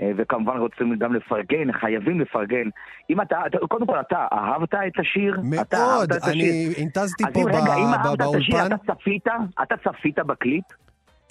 [0.00, 2.68] אה, וכמובן רוצים גם לפרגן, חייבים לפרגן.
[3.10, 3.36] אם אתה,
[3.68, 5.40] קודם כל, אתה אהבת את השיר?
[5.44, 7.58] מאוד, אני הנטזתי פה באולפן.
[7.58, 9.26] רגע, אם אהבת את השיר, אתה צפית?
[9.62, 10.64] אתה צפית בקליפ?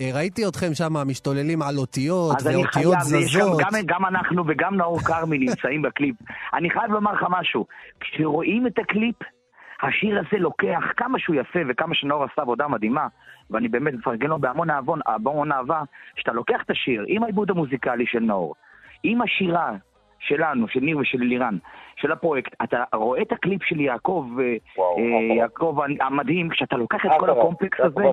[0.01, 3.59] אה, ראיתי אתכם שם משתוללים על אותיות ואותיות זזות.
[3.59, 6.15] גם, גם אנחנו וגם נאור כרמי נמצאים בקליפ.
[6.53, 7.65] אני חייב לומר לך משהו,
[7.99, 9.15] כשרואים את הקליפ,
[9.81, 13.07] השיר הזה לוקח כמה שהוא יפה וכמה שנאור עשה עבודה מדהימה,
[13.51, 15.81] ואני באמת מפרגן לו בהמון אהבון, בהמון אהבה,
[16.15, 18.55] שאתה לוקח את השיר עם העיבוד המוזיקלי של נאור,
[19.03, 19.71] עם השירה
[20.19, 21.57] שלנו, של ניר ושל לירן,
[21.95, 27.05] של הפרויקט, אתה רואה את הקליפ של יעקב, אה, וואו, אה, יעקב המדהים, כשאתה לוקח
[27.05, 28.03] את כל הקומפלקס הזה,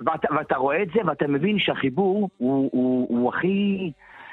[0.00, 3.92] ואתה, ואתה רואה את זה ואתה מבין שהחיבור הוא, הוא, הוא הכי...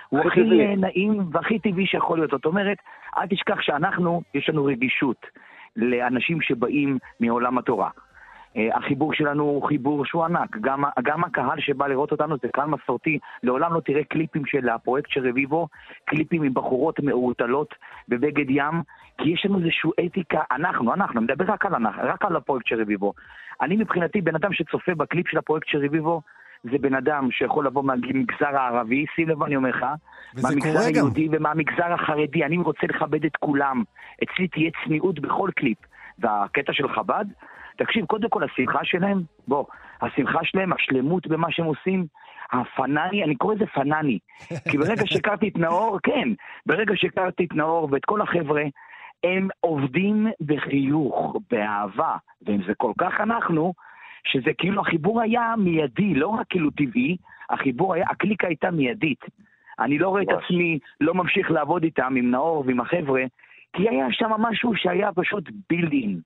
[0.09, 0.41] הוא הכי
[0.77, 2.31] נעים והכי טבעי שיכול להיות.
[2.31, 2.77] זאת אומרת,
[3.17, 5.25] אל תשכח שאנחנו, יש לנו רגישות.
[5.75, 7.89] לאנשים שבאים מעולם התורה.
[8.55, 10.57] Uh, החיבור שלנו הוא חיבור שהוא ענק.
[10.61, 13.19] גם, גם הקהל שבא לראות אותנו זה קהל מסורתי.
[13.43, 15.67] לעולם לא תראה קליפים של הפרויקט של רביבו,
[16.05, 17.75] קליפים עם בחורות מעורטלות
[18.07, 18.81] בבגד ים,
[19.17, 23.13] כי יש לנו איזושהי אתיקה, אנחנו, אנחנו, מדבר רק על, רק על הפרויקט של רביבו.
[23.61, 26.21] אני מבחינתי, בן אדם שצופה בקליפ של הפרויקט של רביבו,
[26.63, 29.85] זה בן אדם שיכול לבוא מהמגזר הערבי, שים לב אני אומר לך,
[30.43, 31.33] מהמגזר היהודי גם.
[31.37, 33.83] ומהמגזר החרדי, אני רוצה לכבד את כולם.
[34.23, 35.77] אצלי תהיה צניעות בכל קליפ.
[36.19, 37.25] והקטע של חב"ד,
[37.83, 39.65] תקשיב, קודם כל השמחה שלהם, בוא,
[40.01, 42.05] השמחה שלהם, השלמות במה שהם עושים,
[42.51, 44.19] הפניני, אני קורא לזה פניני.
[44.71, 46.29] כי ברגע שהכרתי את נאור, כן,
[46.65, 48.63] ברגע שהכרתי את נאור ואת כל החבר'ה,
[49.23, 53.73] הם עובדים בחיוך, באהבה, וזה כל כך אנחנו,
[54.23, 57.17] שזה כאילו החיבור היה מיידי, לא רק כאילו טבעי,
[57.49, 59.25] החיבור היה, הקליקה הייתה מיידית.
[59.79, 63.23] אני לא רואה את עצמי לא ממשיך לעבוד איתם, עם נאור ועם החבר'ה,
[63.73, 66.19] כי היה שם משהו שהיה פשוט בילדין.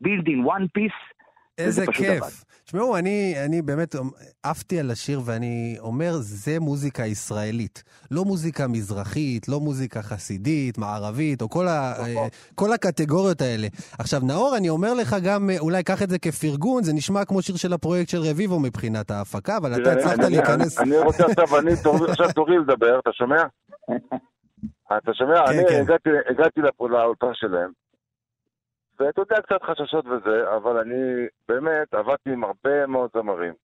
[0.00, 1.18] בילדין, one piece,
[1.58, 2.44] איזה כיף.
[2.64, 3.94] תשמעו, אני, אני באמת
[4.42, 7.82] עפתי על השיר ואני אומר, זה מוזיקה ישראלית.
[8.10, 12.28] לא מוזיקה מזרחית, לא מוזיקה חסידית, מערבית, או כל, ה, נכון.
[12.54, 13.66] כל הקטגוריות האלה.
[13.98, 17.56] עכשיו, נאור, אני אומר לך גם, אולי קח את זה כפרגון, זה נשמע כמו שיר
[17.56, 20.80] של הפרויקט של רביבו מבחינת ההפקה, אבל אתה הצלחת להיכנס...
[20.80, 21.72] אני רוצה עכשיו, אני
[22.08, 23.42] עכשיו תורי לדבר, אתה שומע?
[24.98, 25.46] אתה שומע?
[25.46, 25.84] כן, אני כן.
[26.30, 27.87] הגעתי לאולפן שלהם.
[29.00, 33.54] ואתה יודע, קצת חששות וזה, אבל אני באמת עבדתי עם הרבה מאוד זמרים.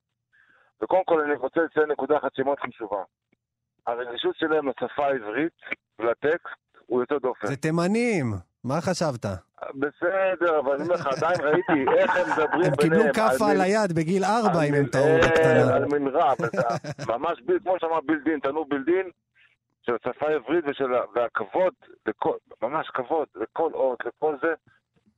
[0.82, 3.02] וקודם כל אני רוצה לציין נקודה אחת שהיא מאוד חשובה.
[3.86, 5.52] הרגישות שלהם לשפה העברית
[5.98, 7.46] ולטקסט הוא יותר דופן.
[7.46, 8.26] זה תימנים,
[8.64, 9.24] מה חשבת?
[9.74, 12.72] בסדר, אבל אני אומר לך, עדיין ראיתי איך הם מדברים ביניהם.
[12.72, 15.74] הם קיבלו כאפה על היד בגיל ארבע אם הם טעו בקטנה.
[15.76, 16.32] על מנרה,
[17.12, 19.10] ממש, כמו שאמר בילדין, תנו בילדין,
[19.86, 20.64] של השפה העברית
[21.14, 21.72] והכבוד,
[22.62, 24.54] ממש כבוד לכל אות, לכל זה.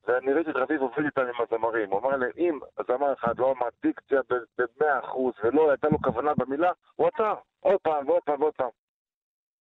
[0.07, 1.91] ואני ראיתי את רביב עובד איתם עם הזמרים.
[1.91, 6.71] הוא אמר להם, אם הזמר אחד לא אמר דיקציה ב-100% ולא הייתה לו כוונה במילה,
[6.97, 8.71] הוא עצר עוד פעם ועוד פעם ועוד פעם.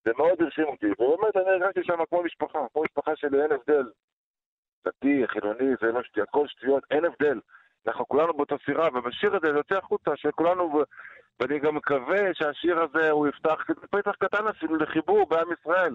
[0.04, 3.90] זה מאוד הרשים אותי, ובאמת אני הרגשתי שם כמו משפחה, כמו משפחה שלי, אין הבדל.
[4.86, 7.40] דתי, חילוני, זה לא שטויות, הכל שטויות, אין הבדל.
[7.86, 10.82] אנחנו כולנו באותה סירה, ובשיר הזה זה יוצא החוצה, שכולנו,
[11.40, 15.94] ואני גם מקווה שהשיר הזה הוא יפתח פתח קטן אפילו לחיבור בעם ישראל.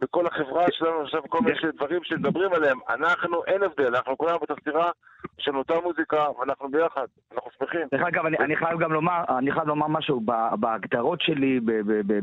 [0.00, 2.78] בכל החברה שלנו עכשיו כל מיני דברים שמדברים עליהם.
[2.88, 4.90] אנחנו, אין הבדל, אנחנו כולנו בתסתירה
[5.38, 7.80] של אותה מוזיקה, ואנחנו ביחד, אנחנו שמחים.
[7.92, 10.20] דרך אגב, אני, אני חייב גם לומר, אני חייב לומר משהו,
[10.60, 11.60] בהגדרות שלי,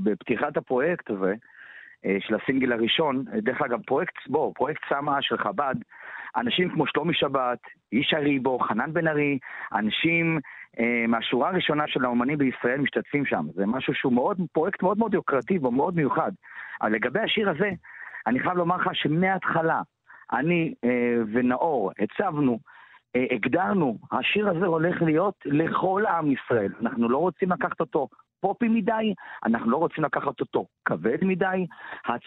[0.04, 1.34] בפתיחת הפרויקט הזה,
[2.06, 5.76] אה, של הסינגל הראשון, דרך אגב, פרויקט, בוא, פרויקט סמה של חב"ד,
[6.38, 7.60] אנשים כמו שלומי שבת,
[7.94, 9.40] איש הריבו, חנן בן ארי,
[9.74, 10.42] אנשים אה,
[11.08, 13.46] מהשורה הראשונה של האומנים בישראל משתתפים שם.
[13.54, 16.32] זה משהו שהוא מאוד, פרויקט מאוד מאוד יוקרתי ומאוד מיוחד.
[16.82, 17.72] אבל לגבי השיר הזה,
[18.28, 19.82] אני חייב לומר לך שמההתחלה,
[20.34, 22.60] אני אה, ונאור הצבנו,
[23.16, 26.72] אה, הגדרנו, השיר הזה הולך להיות לכל עם ישראל.
[26.82, 28.08] אנחנו לא רוצים לקחת אותו
[28.40, 29.14] פופי מדי,
[29.46, 31.66] אנחנו לא רוצים לקחת אותו כבד מדי,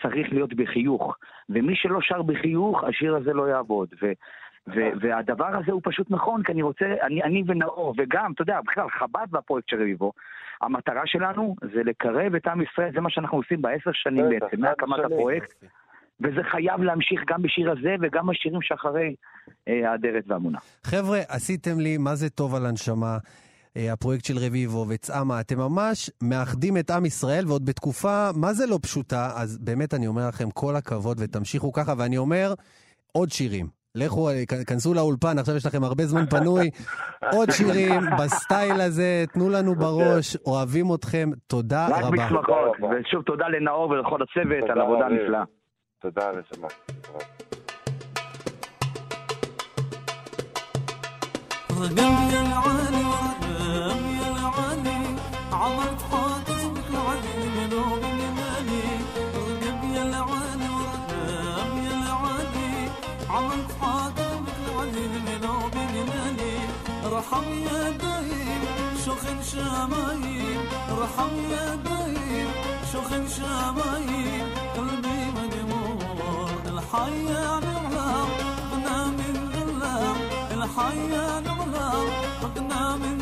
[0.03, 1.17] צריך להיות בחיוך.
[1.49, 3.89] ומי שלא שר בחיוך, השיר הזה לא יעבוד.
[4.03, 4.13] ו...
[4.75, 8.61] ו- והדבר הזה הוא פשוט נכון, כי אני רוצה, אני, אני ונאור, וגם, אתה יודע,
[8.67, 10.13] בכלל, חב"ד והפרויקט של רביבו,
[10.63, 14.99] המטרה שלנו זה לקרב את עם ישראל, זה מה שאנחנו עושים בעשר שנים בעצם, מהקמת
[15.05, 15.65] הפרויקט,
[16.21, 19.15] וזה חייב להמשיך גם בשיר הזה וגם בשירים שאחרי
[19.69, 20.59] אה, האדרת והמונה.
[20.85, 23.19] חבר'ה, עשיתם לי מה זה טוב על הנשמה.
[23.77, 28.67] אה, הפרויקט של רביבו וצאמה, אתם ממש מאחדים את עם ישראל, ועוד בתקופה, מה זה
[28.67, 32.55] לא פשוטה, אז באמת אני אומר לכם כל הכבוד ותמשיכו ככה, ואני אומר,
[33.13, 33.78] עוד שירים.
[33.95, 34.29] לכו,
[34.67, 36.71] כנסו לאולפן, עכשיו יש לכם הרבה זמן פנוי.
[37.33, 42.07] עוד שירים בסטייל הזה, תנו לנו בראש, אוהבים אתכם, תודה רבה.
[42.07, 45.45] רק בשמחות, ושוב תודה לנאור ולכל הצוות על עבודה נפלאה.
[46.03, 46.69] תודה, נשמה.
[67.19, 68.63] رحم يا دايم
[69.07, 70.61] شخن شمايم
[71.03, 72.49] رحم يا دايم
[72.93, 78.13] شخن شمايم قلبي مجمور الحياة نغلى
[78.73, 80.17] بنا من الله
[80.55, 81.91] الحياة نغلى
[82.57, 83.18] بنا من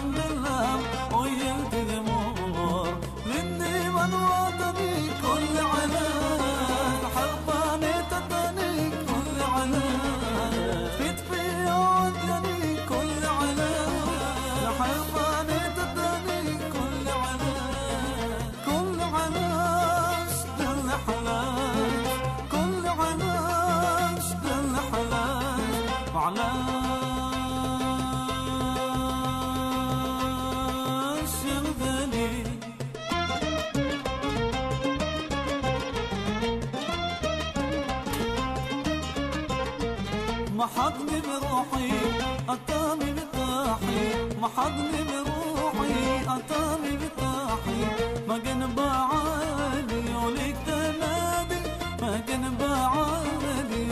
[44.47, 45.95] محضني بروحي
[46.29, 47.81] أطاري بطاحي
[48.29, 51.61] ما جنب عالي وليك تنادي.
[52.03, 52.23] ما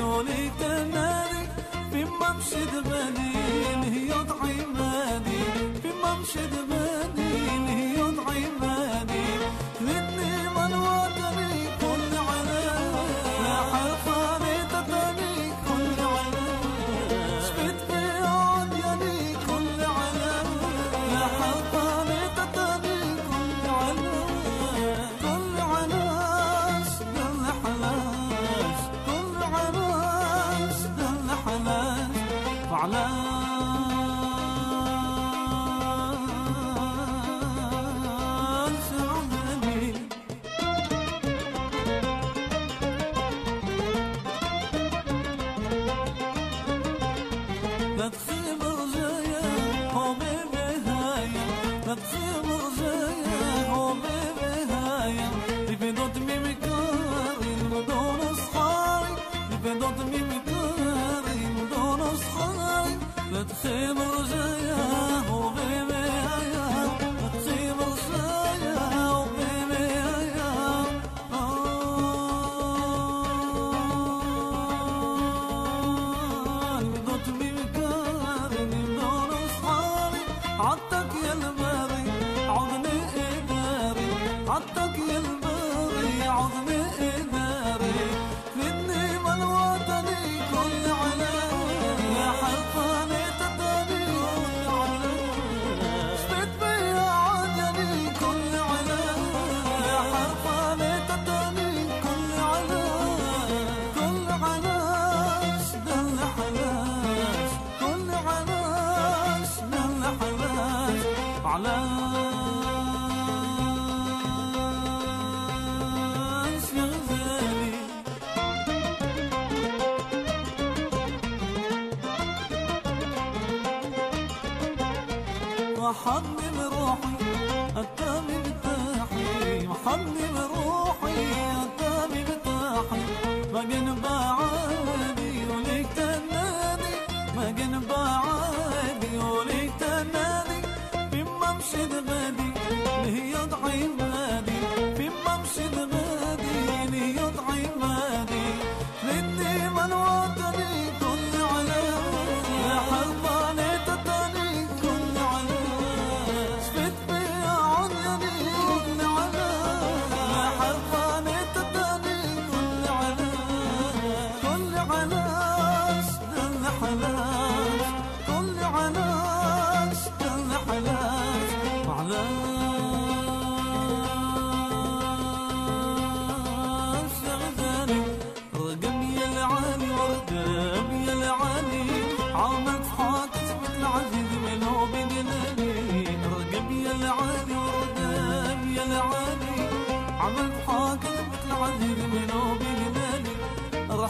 [0.03, 1.43] وليك تنادي.
[1.91, 3.35] في ممشي دبالي
[3.95, 5.43] هي عمادي
[5.83, 7.34] في ممشي دبالي
[32.84, 33.23] حلاش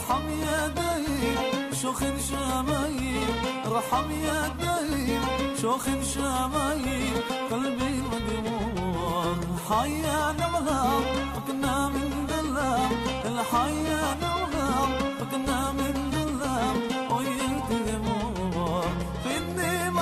[0.05, 3.29] ارحم يا دايم شو خن شمايم
[3.67, 5.23] ارحم يا دايم
[5.63, 7.17] شو خن شمايم
[7.51, 9.25] قلبي مدموع.
[9.69, 11.03] حيا نوهام
[11.35, 12.91] فكنا من ظلام
[13.25, 14.91] الحيا نوهام
[15.21, 16.77] فكنا من ظلام
[17.17, 18.83] ويك دموع
[19.23, 19.97] في النيم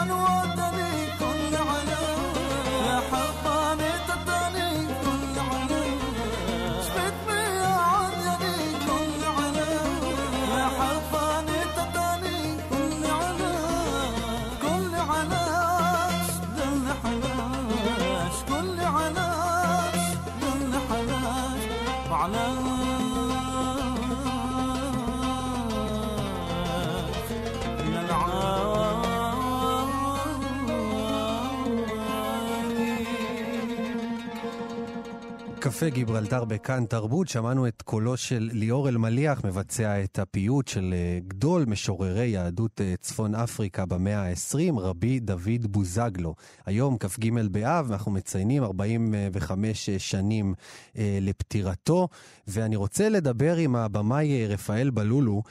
[35.83, 41.19] קפה גיברלטר בכאן תרבות, שמענו את קולו של ליאור אלמליח, מבצע את הפיוט של אה,
[41.29, 46.35] גדול משוררי יהדות אה, צפון אפריקה במאה ה-20, רבי דוד בוזגלו.
[46.67, 50.55] היום, כ"ג באב, אנחנו מציינים 45 שנים
[50.99, 52.09] אה, לפטירתו,
[52.47, 55.43] ואני רוצה לדבר עם הבמאי רפאל בלולו,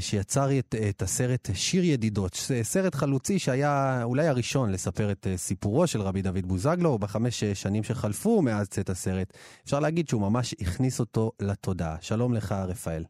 [0.00, 5.86] שיצר את, את הסרט שיר ידידות, סרט חלוצי שהיה אולי הראשון לספר את אה, סיפורו
[5.86, 9.32] של רבי דוד בוזגלו בחמש אה, שנים שחלפו מאז צאת הסרט.
[9.64, 11.96] אפשר להגיד שהוא ממש הכניס אותו לתודעה.
[12.00, 13.02] שלום לך, רפאל.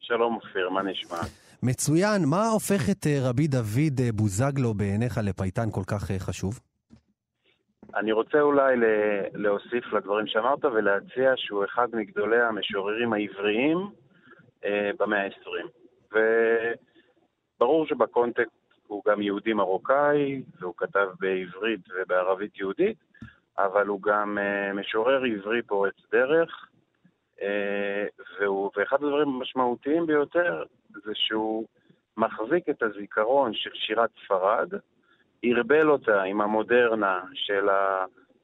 [0.00, 1.18] שלום אופיר, מה נשמע?
[1.62, 6.60] מצוין, מה הופך את אה, רבי דוד אה, בוזגלו בעיניך לפייטן כל כך אה, חשוב?
[7.96, 8.74] אני רוצה אולי
[9.34, 13.78] להוסיף לדברים שאמרת ולהציע שהוא אחד מגדולי המשוררים העבריים
[14.64, 15.79] אה, במאה ה-20.
[17.60, 22.98] ברור שבקונטקסט הוא גם יהודי מרוקאי, והוא כתב בעברית ובערבית יהודית,
[23.58, 26.68] אבל הוא גם uh, משורר עברי פורץ דרך,
[27.38, 27.42] uh,
[28.40, 30.64] והוא, ואחד הדברים המשמעותיים ביותר
[31.04, 31.66] זה שהוא
[32.16, 34.68] מחזיק את הזיכרון של שירת ספרד,
[35.42, 37.68] ערבל אותה עם המודרנה של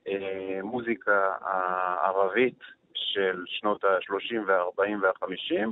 [0.07, 2.59] המוזיקה הערבית
[2.95, 5.69] של שנות ה-30 וה-40 וה-50,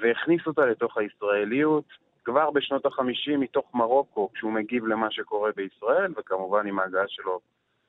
[0.00, 1.84] והכניס אותה לתוך הישראליות
[2.24, 7.40] כבר בשנות ה-50 מתוך מרוקו, כשהוא מגיב למה שקורה בישראל, וכמובן עם ההגעה שלו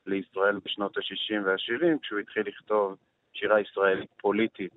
[0.06, 2.96] לישראל בשנות ה-60 וה-70, כשהוא התחיל לכתוב
[3.34, 4.74] שירה ישראלית פוליטית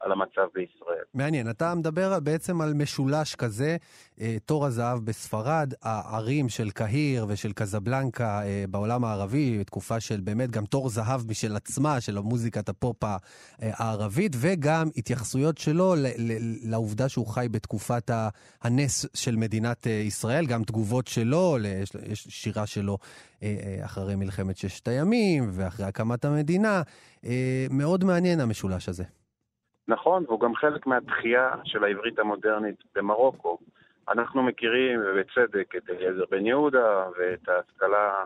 [0.00, 1.04] על המצב בישראל.
[1.14, 3.76] מעניין, אתה מדבר בעצם על משולש כזה,
[4.20, 10.50] אה, תור הזהב בספרד, הערים של קהיר ושל קזבלנקה אה, בעולם הערבי, תקופה של באמת
[10.50, 13.16] גם תור זהב משל עצמה, של מוזיקת הפופ אה,
[13.60, 15.94] הערבית, וגם התייחסויות שלו
[16.62, 18.10] לעובדה שהוא חי בתקופת
[18.62, 21.56] הנס של מדינת ישראל, גם תגובות שלו,
[22.06, 22.98] יש שירה שלו
[23.84, 26.82] אחרי מלחמת ששת הימים ואחרי הקמת המדינה.
[27.70, 29.04] מאוד מעניין המשולש הזה.
[29.88, 33.58] נכון, והוא גם חלק מהתחייה של העברית המודרנית במרוקו.
[34.08, 38.24] אנחנו מכירים, ובצדק, את אליעזר בן יהודה ואת ההשכלה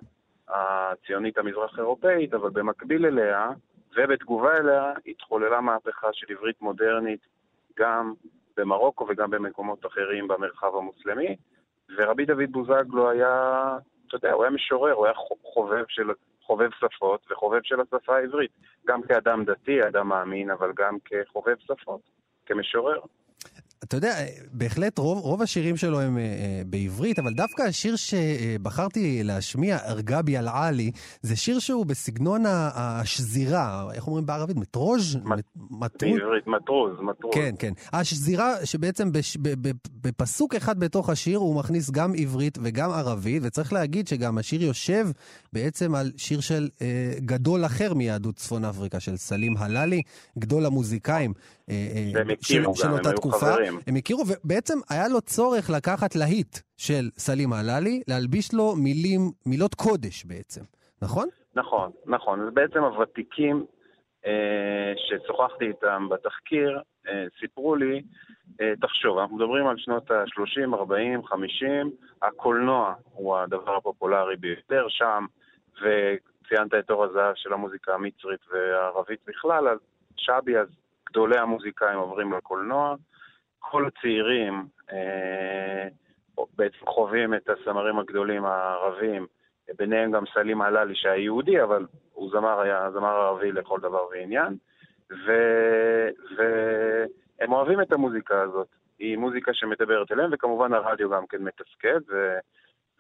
[0.49, 3.51] הציונית המזרח-אירופאית, אבל במקביל אליה,
[3.97, 7.27] ובתגובה אליה, התחוללה מהפכה של עברית מודרנית
[7.79, 8.13] גם
[8.57, 11.37] במרוקו וגם במקומות אחרים במרחב המוסלמי.
[11.97, 13.63] ורבי דוד בוזגלו היה,
[14.07, 16.11] אתה יודע, הוא היה משורר, הוא היה חובב של
[16.47, 18.51] חובב שפות וחובב של השפה העברית.
[18.87, 22.01] גם כאדם דתי, אדם מאמין, אבל גם כחובב שפות,
[22.47, 23.01] כמשורר.
[23.85, 24.15] אתה יודע,
[24.53, 30.91] בהחלט רוב, רוב השירים שלו הם אה, בעברית, אבל דווקא השיר שבחרתי להשמיע, ארגבי אל-עלי,
[31.23, 34.57] זה שיר שהוא בסגנון השזירה, איך אומרים בערבית?
[34.57, 35.17] מטרוז'?
[35.71, 36.21] מטרוז?
[36.21, 37.35] בעברית, מטרוז, מטרוז.
[37.35, 37.73] כן, כן.
[37.93, 39.73] השזירה שבעצם בש, ב, ב,
[40.03, 45.07] בפסוק אחד בתוך השיר הוא מכניס גם עברית וגם ערבית, וצריך להגיד שגם השיר יושב
[45.53, 50.03] בעצם על שיר של אה, גדול אחר מיהדות צפון אפריקה, של סלים הללי,
[50.39, 51.33] גדול המוזיקאים.
[51.71, 51.75] אה,
[52.19, 53.39] אה, של, של אותה תקופה.
[53.39, 53.74] חברים.
[53.87, 59.75] הם הכירו, ובעצם היה לו צורך לקחת להיט של סלים הללי, להלביש לו מילים, מילות
[59.75, 60.63] קודש בעצם,
[61.03, 61.29] נכון?
[61.55, 62.41] נכון, נכון.
[62.41, 63.65] אז בעצם הוותיקים
[64.27, 68.03] אה, ששוחחתי איתם בתחקיר, אה, סיפרו לי,
[68.61, 71.91] אה, תחשוב, אנחנו מדברים על שנות ה-30, 40, 50,
[72.23, 75.27] הקולנוע הוא הדבר הפופולרי ביותר שם,
[75.75, 79.79] וציינת את אור הזהב של המוזיקה המצרית והערבית בכלל, אז
[80.17, 80.69] שבי, אז
[81.11, 82.95] גדולי המוזיקאים עוברים לקולנוע.
[83.71, 85.89] כל הצעירים אה,
[86.57, 89.27] בעצם חווים את הזמרים הגדולים הערבים,
[89.77, 94.57] ביניהם גם סלים הללי שהיה יהודי, אבל הוא זמר, היה זמר ערבי לכל דבר ועניין,
[96.37, 98.69] והם אוהבים את המוזיקה הזאת.
[98.99, 102.39] היא מוזיקה שמדברת אליהם, וכמובן הרדיו גם כן מתפקד, ו,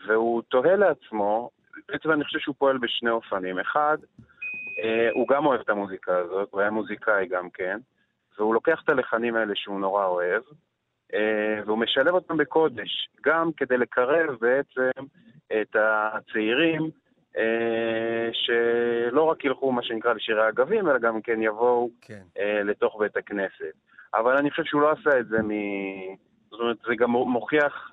[0.06, 1.50] והוא תוהה לעצמו,
[1.88, 3.58] בעצם אני חושב שהוא פועל בשני אופנים.
[3.58, 3.98] אחד,
[4.78, 7.78] אה, הוא גם אוהב את המוזיקה הזאת, הוא היה מוזיקאי גם כן,
[8.38, 10.42] והוא לוקח את הלחנים האלה שהוא נורא אוהב,
[11.14, 15.04] אה, והוא משלב אותם בקודש, גם כדי לקרב בעצם
[15.60, 16.90] את הצעירים
[17.36, 22.22] אה, שלא רק ילכו, מה שנקרא, לשירי אגבים, אלא גם כן יבואו כן.
[22.38, 23.74] אה, לתוך בית הכנסת.
[24.14, 25.50] אבל אני חושב שהוא לא עשה את זה מ...
[26.50, 27.90] זאת אומרת, זה גם מוכיח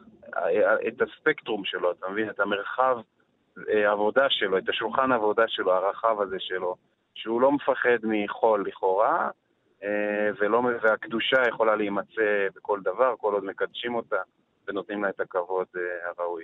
[0.87, 2.29] את הספקטרום שלו, אתה מבין?
[2.29, 2.97] את המרחב
[3.67, 6.75] העבודה שלו, את השולחן העבודה שלו, הרחב הזה שלו,
[7.15, 9.29] שהוא לא מפחד מחול לכאורה,
[10.41, 14.15] ולא, והקדושה יכולה להימצא בכל דבר, כל עוד מקדשים אותה
[14.67, 16.43] ונותנים לה את הכבוד אה, הראוי.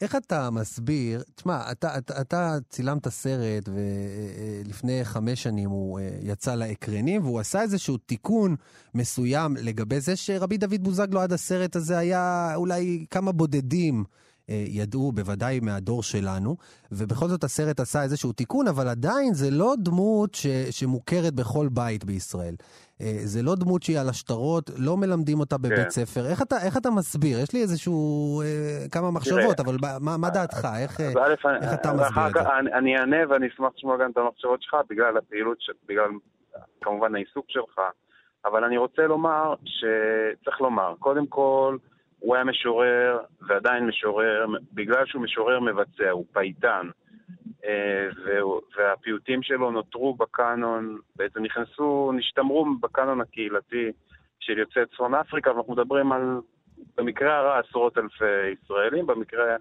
[0.00, 6.54] איך אתה מסביר, תשמע, אתה, אתה, אתה צילמת סרט ולפני חמש שנים הוא אה, יצא
[6.54, 8.56] לאקרנים והוא עשה איזשהו תיקון
[8.94, 14.19] מסוים לגבי זה שרבי דוד בוזגלו עד הסרט הזה היה אולי כמה בודדים אה,
[14.68, 16.56] ידעו, בוודאי מהדור שלנו,
[16.92, 22.04] ובכל זאת הסרט עשה איזשהו תיקון, אבל עדיין זה לא דמות ש, שמוכרת בכל בית
[22.04, 22.54] בישראל.
[23.00, 25.90] אה, זה לא דמות שהיא על השטרות, לא מלמדים אותה בבית כן.
[25.90, 26.26] ספר.
[26.26, 27.38] איך אתה, איך אתה מסביר?
[27.40, 27.96] יש לי איזשהו,
[28.42, 30.68] אה, כמה מחשבות, תראה, אבל מה, מה דעתך?
[30.82, 32.40] איך, איך אני, אתה מסביר את זה?
[32.58, 35.70] אני, אני אענה ואני אשמח לשמוע גם את המחשבות שלך, בגלל הפעילות, ש...
[35.88, 36.10] בגלל
[36.80, 37.80] כמובן העיסוק שלך.
[38.44, 41.76] אבל אני רוצה לומר שצריך לומר, קודם כל,
[42.20, 43.18] הוא היה משורר
[43.48, 46.88] ועדיין משורר, בגלל שהוא משורר מבצע, הוא פייטן.
[47.64, 48.08] אה,
[48.76, 53.92] והפיוטים שלו נותרו בקאנון, בעצם נכנסו, נשתמרו בקאנון הקהילתי
[54.40, 56.40] של יוצאי צפון אפריקה, ואנחנו מדברים על,
[56.96, 59.56] במקרה הרע, עשרות אלפי ישראלים, במקרה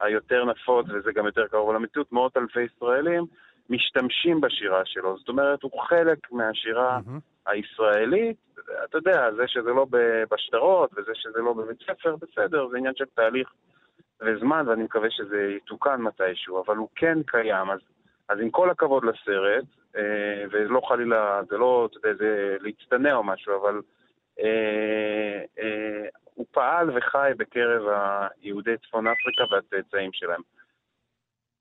[0.00, 3.24] היותר נפוץ, וזה גם יותר קרוב למציאות, מאות אלפי ישראלים
[3.70, 5.18] משתמשים בשירה שלו.
[5.18, 7.50] זאת אומרת, הוא חלק מהשירה mm-hmm.
[7.50, 8.36] הישראלית,
[8.84, 9.86] אתה יודע, זה שזה לא
[10.30, 13.52] בשטרות וזה שזה לא בבית ספר, בסדר, זה עניין של תהליך
[14.20, 17.80] וזמן, ואני מקווה שזה יתוקן מתישהו, אבל הוא כן קיים, אז,
[18.28, 19.64] אז עם כל הכבוד לסרט,
[19.96, 23.80] אה, ולא חלילה, זה לא, אתה יודע, זה להצטנע או משהו, אבל
[24.40, 27.82] אה, אה, הוא פעל וחי בקרב
[28.42, 30.40] היהודי צפון אפריקה והצאצאים שלהם.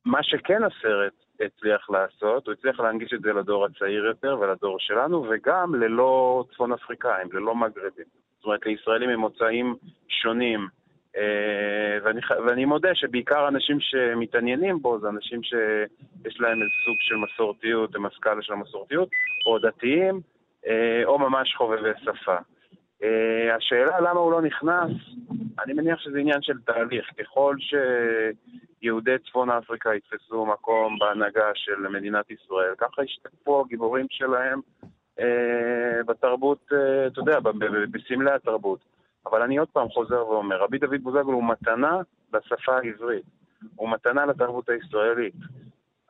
[0.05, 5.25] מה שכן הסרט הצליח לעשות, הוא הצליח להנגיש את זה לדור הצעיר יותר ולדור שלנו,
[5.29, 8.05] וגם ללא צפון אפריקאים, ללא מגרבים.
[8.37, 9.75] זאת אומרת, לישראלים ממוצאים
[10.07, 10.67] שונים.
[11.17, 17.15] אה, ואני, ואני מודה שבעיקר אנשים שמתעניינים בו זה אנשים שיש להם איזה סוג של
[17.15, 19.09] מסורתיות, הם הסקאלה של המסורתיות,
[19.45, 20.21] או דתיים,
[20.67, 22.37] אה, או ממש חובבי שפה.
[23.03, 24.91] אה, השאלה למה הוא לא נכנס,
[25.63, 27.09] אני מניח שזה עניין של תהליך.
[27.19, 27.55] ככל
[28.79, 34.59] שיהודי צפון אפריקה יתפסו מקום בהנהגה של מדינת ישראל, ככה ישתקפו הגיבורים שלהם
[35.19, 37.39] אה, בתרבות, אה, אתה יודע,
[37.91, 38.79] בסמלי התרבות.
[39.25, 42.01] אבל אני עוד פעם חוזר ואומר, רבי דוד בוזגלו הוא מתנה
[42.33, 43.25] לשפה העברית,
[43.75, 45.35] הוא מתנה לתרבות הישראלית.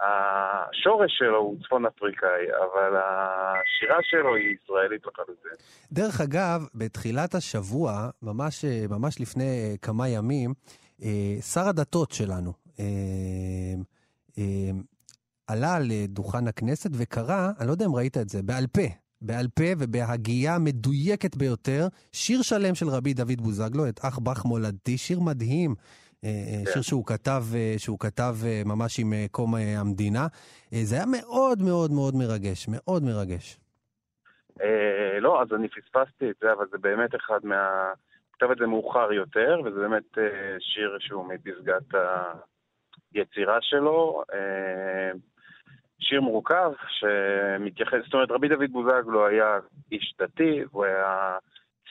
[0.03, 5.51] השורש שלו הוא צפון אפריקאי, אבל השירה שלו היא ישראלית לחלוטין.
[5.91, 10.53] דרך אגב, בתחילת השבוע, ממש, ממש לפני אה, כמה ימים,
[11.03, 14.43] אה, שר הדתות שלנו אה,
[15.47, 18.81] עלה לדוכן הכנסת וקרא, אני לא יודע אם ראית את זה, בעל פה,
[19.21, 24.97] בעל פה ובהגייה מדויקת ביותר, שיר שלם של רבי דוד בוזגלו, את אח בך מולדתי,
[24.97, 25.75] שיר מדהים.
[26.23, 28.33] אה, אה, שיר שהוא כתב, אה, שהוא כתב
[28.65, 30.27] ממש עם קום המדינה.
[30.71, 33.59] זה היה מאוד מאוד מאוד מרגש, מאוד מרגש.
[35.19, 37.91] לא, אז אני פספסתי את זה, אבל זה באמת אחד מה...
[38.33, 40.17] כתב את זה מאוחר יותר, וזה באמת
[40.59, 41.99] שיר שהוא מפסגת
[43.13, 44.23] היצירה שלו.
[45.99, 49.57] שיר מורכב שמתייחס, זאת אומרת, רבי דוד בוזגלו היה
[49.91, 51.37] איש דתי, הוא היה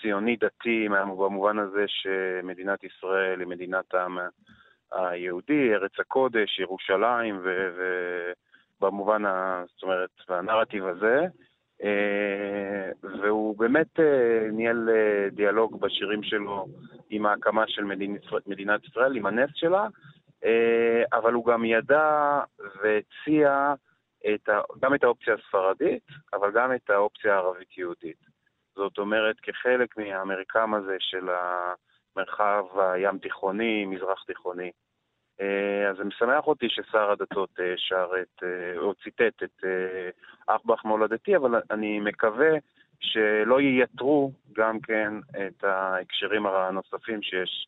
[0.02, 4.18] ציוני דתי במובן הזה שמדינת ישראל היא מדינת העם
[4.92, 7.40] היהודי, ארץ הקודש, ירושלים,
[8.80, 9.64] ובמובן, ה...
[9.74, 11.26] זאת אומרת, והנרטיב הזה.
[11.82, 16.66] אה, והוא באמת אה, ניהל אה, דיאלוג בשירים שלו
[17.10, 17.84] עם ההקמה של
[18.46, 19.86] מדינת, ישראל, עם הנס שלה,
[21.12, 22.40] אבל הוא גם ידע
[22.82, 23.74] והציע
[24.34, 28.31] את ה, גם את האופציה הספרדית, אבל גם את האופציה הערבית-יהודית.
[28.76, 34.70] זאת אומרת, כחלק מהמרקם הזה של המרחב הים תיכוני, מזרח תיכוני.
[35.40, 39.64] אה, אז זה משמח אותי ששר הדתות אה, שר את, אה, או ציטט את
[40.46, 42.50] אח בך מולדתי, אבל אני מקווה
[43.00, 45.12] שלא ייתרו גם כן
[45.46, 47.66] את ההקשרים הנוספים שיש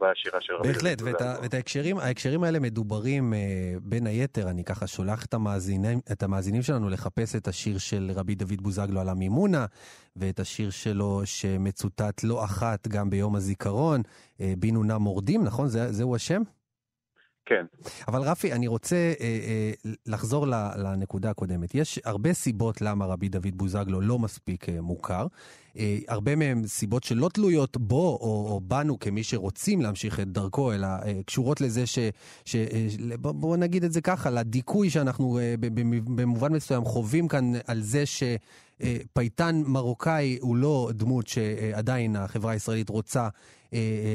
[0.00, 1.36] בשירה של רבי בהחלט, ואת, ה-.
[1.42, 3.38] ואת ההקשרים, ההקשרים האלה מדוברים אה,
[3.82, 8.34] בין היתר, אני ככה שולח את המאזינים, את המאזינים שלנו לחפש את השיר של רבי
[8.34, 9.66] דוד בוזגלו על המימונה,
[10.16, 14.02] ואת השיר שלו שמצוטט לא אחת גם ביום הזיכרון,
[14.40, 15.68] אה, בינו נא מורדים, נכון?
[15.68, 16.42] זה, זהו השם?
[17.48, 17.66] כן.
[18.08, 19.72] אבל רפי, אני רוצה אה, אה,
[20.06, 20.46] לחזור
[20.76, 21.74] לנקודה הקודמת.
[21.74, 25.26] יש הרבה סיבות למה רבי דוד בוזגלו לא מספיק אה, מוכר.
[25.78, 30.72] אה, הרבה מהן סיבות שלא תלויות בו או, או בנו כמי שרוצים להמשיך את דרכו,
[30.72, 31.98] אלא אה, קשורות לזה ש...
[32.44, 35.38] ש אה, בוא, בוא נגיד את זה ככה, לדיכוי שאנחנו
[36.04, 38.22] במובן מסוים חווים כאן על זה ש...
[39.12, 43.28] פייטן מרוקאי הוא לא דמות שעדיין החברה הישראלית רוצה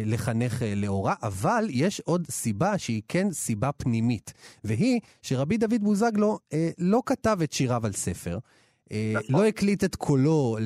[0.06, 4.34] לחנך לאורה, אבל יש עוד סיבה שהיא כן סיבה פנימית,
[4.64, 6.40] והיא שרבי דוד בוזגלו
[6.78, 8.40] לא כתב את שיריו על ספר.
[9.14, 9.36] נכון.
[9.42, 10.58] לא הקליט את קולו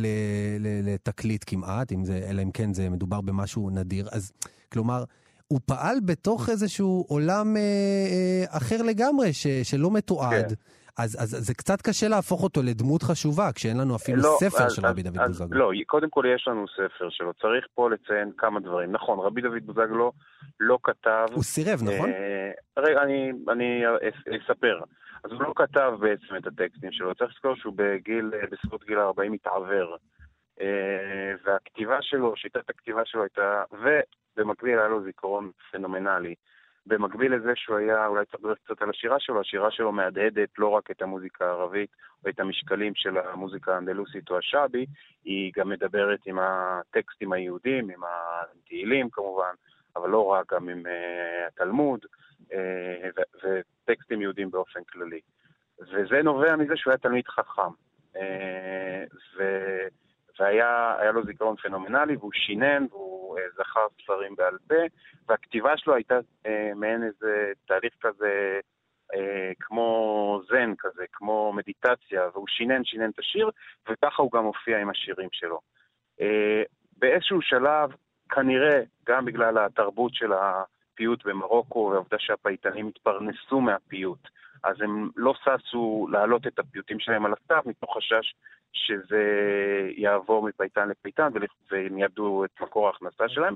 [0.84, 4.08] לתקליט כמעט, אם זה, אלא אם כן זה מדובר במשהו נדיר.
[4.12, 4.32] אז
[4.74, 5.04] כלומר,
[5.48, 10.48] הוא פעל בתוך איזשהו עולם אה, אה, אחר לגמרי, ש, שלא מתועד.
[10.50, 10.56] כן.
[11.04, 14.64] אז, אז, אז זה קצת קשה להפוך אותו לדמות חשובה, כשאין לנו אפילו לא, ספר
[14.66, 15.60] אז- של אז- רבי דוד אז בוזגלו.
[15.60, 17.34] לא, קודם כל יש לנו ספר שלו.
[17.34, 18.92] צריך פה לציין כמה דברים.
[18.92, 20.12] נכון, רבי דוד בוזגלו
[20.60, 21.26] לא כתב...
[21.34, 22.10] הוא סירב, נכון?
[22.10, 22.52] אה,
[22.84, 24.80] רגע, אני, אני אס- אספר.
[25.24, 27.16] אז הוא לא כתב בעצם את הטקסטים שלו.
[27.16, 29.98] צריך לזכור שהוא בגיל, אה, בסביבות גיל 40 התעוור.
[30.62, 36.36] אה, והכתיבה שלו, שיטת הכתיבה שלו הייתה, ובמקביל היה לו זיכרון פנומנלי.
[36.88, 40.68] במקביל לזה שהוא היה, אולי צריך לדבר קצת על השירה שלו, השירה שלו מהדהדת לא
[40.68, 41.90] רק את המוזיקה הערבית
[42.26, 44.86] או את המשקלים של המוזיקה האנדלוסית או השאבי,
[45.24, 49.54] היא גם מדברת עם הטקסטים היהודים, עם התהילים כמובן,
[49.98, 52.06] אבל לא רק, גם עם uh, התלמוד
[52.54, 55.20] ו- וטקסטים יהודים באופן כללי.
[55.80, 57.72] וזה נובע מזה שהוא היה תלמיד חכם.
[59.38, 59.88] ו-
[60.40, 64.76] והיה היה לו זיכרון פנומנלי, והוא שינן, והוא זכר ספרים בעל פה,
[65.28, 66.20] והכתיבה שלו הייתה
[66.76, 68.60] מעין איזה תהליך כזה,
[69.60, 73.50] כמו זן כזה, כמו מדיטציה, והוא שינן, שינן את השיר,
[73.90, 75.60] וככה הוא גם הופיע עם השירים שלו.
[76.22, 76.64] אה,
[76.98, 77.90] באיזשהו שלב,
[78.30, 84.28] כנראה, גם בגלל התרבות של הפיוט במרוקו, והעובדה שהפייטנים התפרנסו מהפיוט,
[84.64, 88.34] אז הם לא ששו להעלות את הפיוטים שלהם על הכתב, מתוך חשש
[88.74, 89.24] שזה
[89.98, 91.30] יעבור מפייטן לפייטן
[91.72, 93.56] והם יאבדו את מקור ההכנסה שלהם,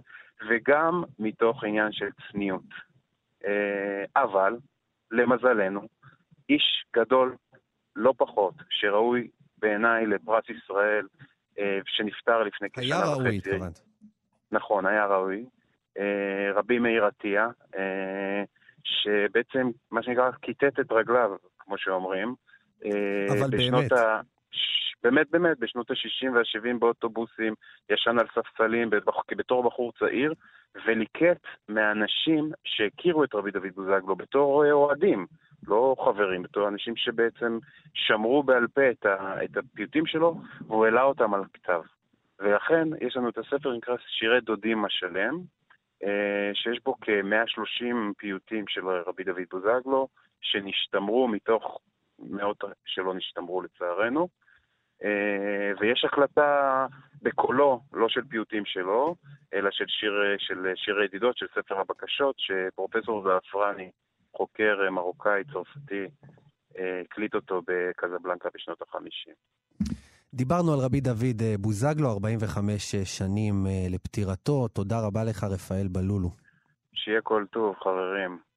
[0.50, 2.62] וגם מתוך עניין של צניעות.
[3.46, 4.58] אה, אבל,
[5.12, 5.82] למזלנו,
[6.50, 7.36] איש גדול
[7.96, 11.08] לא פחות, שראוי בעיניי לפרס ישראל,
[11.60, 12.94] אה, שנפטר לפני כשנה וחצי.
[12.94, 13.91] היה ראוי, התכוונת.
[14.52, 15.46] נכון, היה ראוי.
[15.98, 17.48] אה, רבי מאיר עטיה,
[18.84, 22.36] שבעצם, מה שנקרא, כיתת את רגליו, כמו שאומרים.
[23.30, 23.92] אבל באמת.
[23.92, 24.22] ה...
[25.04, 27.54] באמת, באמת, בשנות ה-60 וה-70 באוטובוסים,
[27.90, 28.90] ישן על ספסלים
[29.38, 30.34] בתור בחור צעיר,
[30.86, 35.26] וליקט מהאנשים שהכירו את רבי דוד בוזגלו בתור אה, אוהדים,
[35.68, 37.60] לא חברים, בתור אנשים שבעצם
[37.94, 41.82] שמרו בעל פה את, ה, את הפיוטים שלו, והוא העלה אותם על כתב.
[42.42, 45.38] ולכן יש לנו את הספר שנקרא שירי דודים השלם,
[46.04, 50.08] אה, שיש בו כ-130 פיוטים של רבי דוד בוזגלו,
[50.42, 51.80] שנשתמרו מתוך
[52.20, 54.28] מאות שלא נשתמרו לצערנו.
[55.04, 56.88] אה, ויש הקלטה
[57.22, 59.16] בקולו, לא של פיוטים שלו,
[59.54, 63.92] אלא של שיר, של שיר הידידות, של ספר הבקשות, שפרופסור זעפרני,
[64.36, 66.06] חוקר מרוקאי צרפתי,
[66.78, 69.34] אה, הקליט אותו בקזבלנקה בשנות החמישים.
[70.34, 74.68] דיברנו על רבי דוד אה, בוזגלו, 45 שנים לפטירתו.
[74.68, 76.30] תודה רבה לך, רפאל בלולו.
[76.94, 78.52] שיהיה כל טוב, חברים.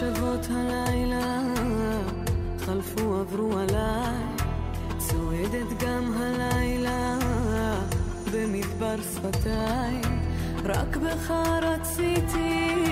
[0.00, 1.40] מחשבות הלילה
[2.58, 4.09] חלפו עברו עליי
[9.00, 10.00] במדבר שפתיי
[10.64, 11.30] רק בך
[11.62, 12.89] רציתי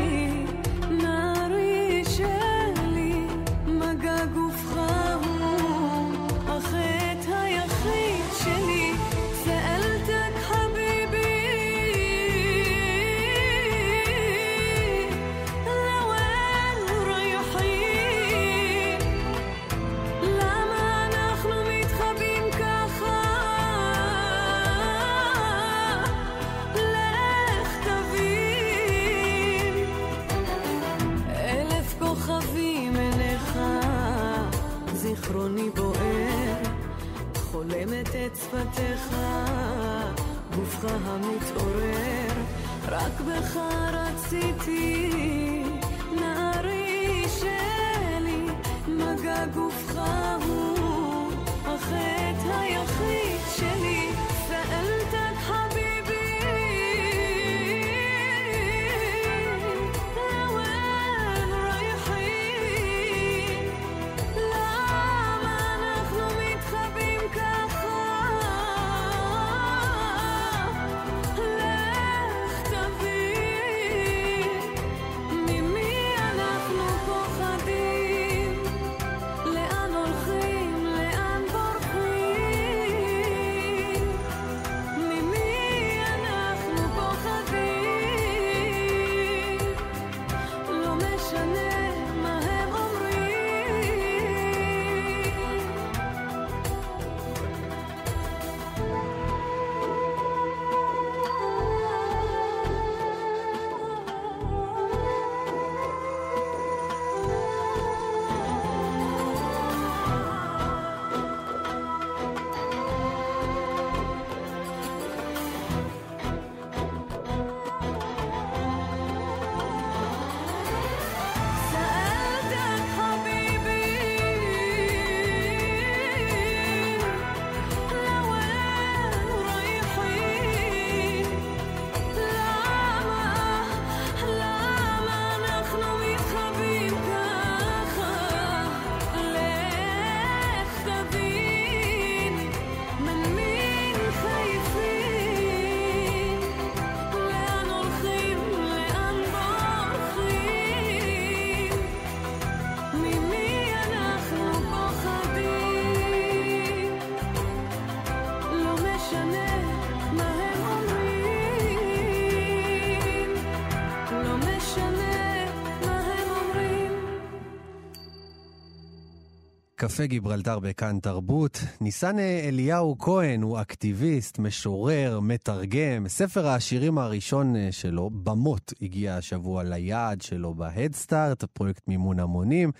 [169.88, 171.58] קפה גיברלטר בכאן תרבות.
[171.80, 176.08] ניסן אליהו כהן הוא אקטיביסט, משורר, מתרגם.
[176.08, 182.70] ספר השירים הראשון אה, שלו, במות, הגיע השבוע ליעד שלו בהדסטארט, פרויקט מימון המונים.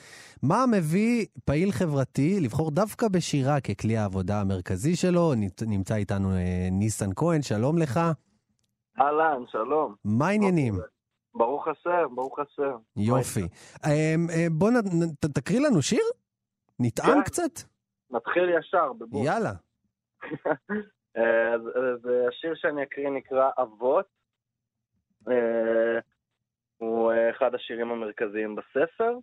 [0.42, 5.32] מה מביא פעיל חברתי לבחור דווקא בשירה ככלי העבודה המרכזי שלו?
[5.66, 8.00] נמצא איתנו אה, ניסן כהן, שלום לך.
[9.00, 9.94] אהלן, שלום.
[10.04, 10.74] מה העניינים?
[11.34, 12.76] ברוך השם, ברוך השם.
[12.96, 13.48] יופי.
[13.84, 14.70] אה, בוא
[15.20, 16.02] תקריא לנו שיר?
[16.80, 17.24] נטעם כן.
[17.24, 17.68] קצת?
[18.10, 19.24] נתחיל ישר, בבוא.
[19.24, 19.52] יאללה.
[21.54, 24.06] אז, אז השיר שאני אקריא נקרא אבות.
[25.28, 25.98] אה,
[26.76, 29.14] הוא אה, אחד השירים המרכזיים בספר,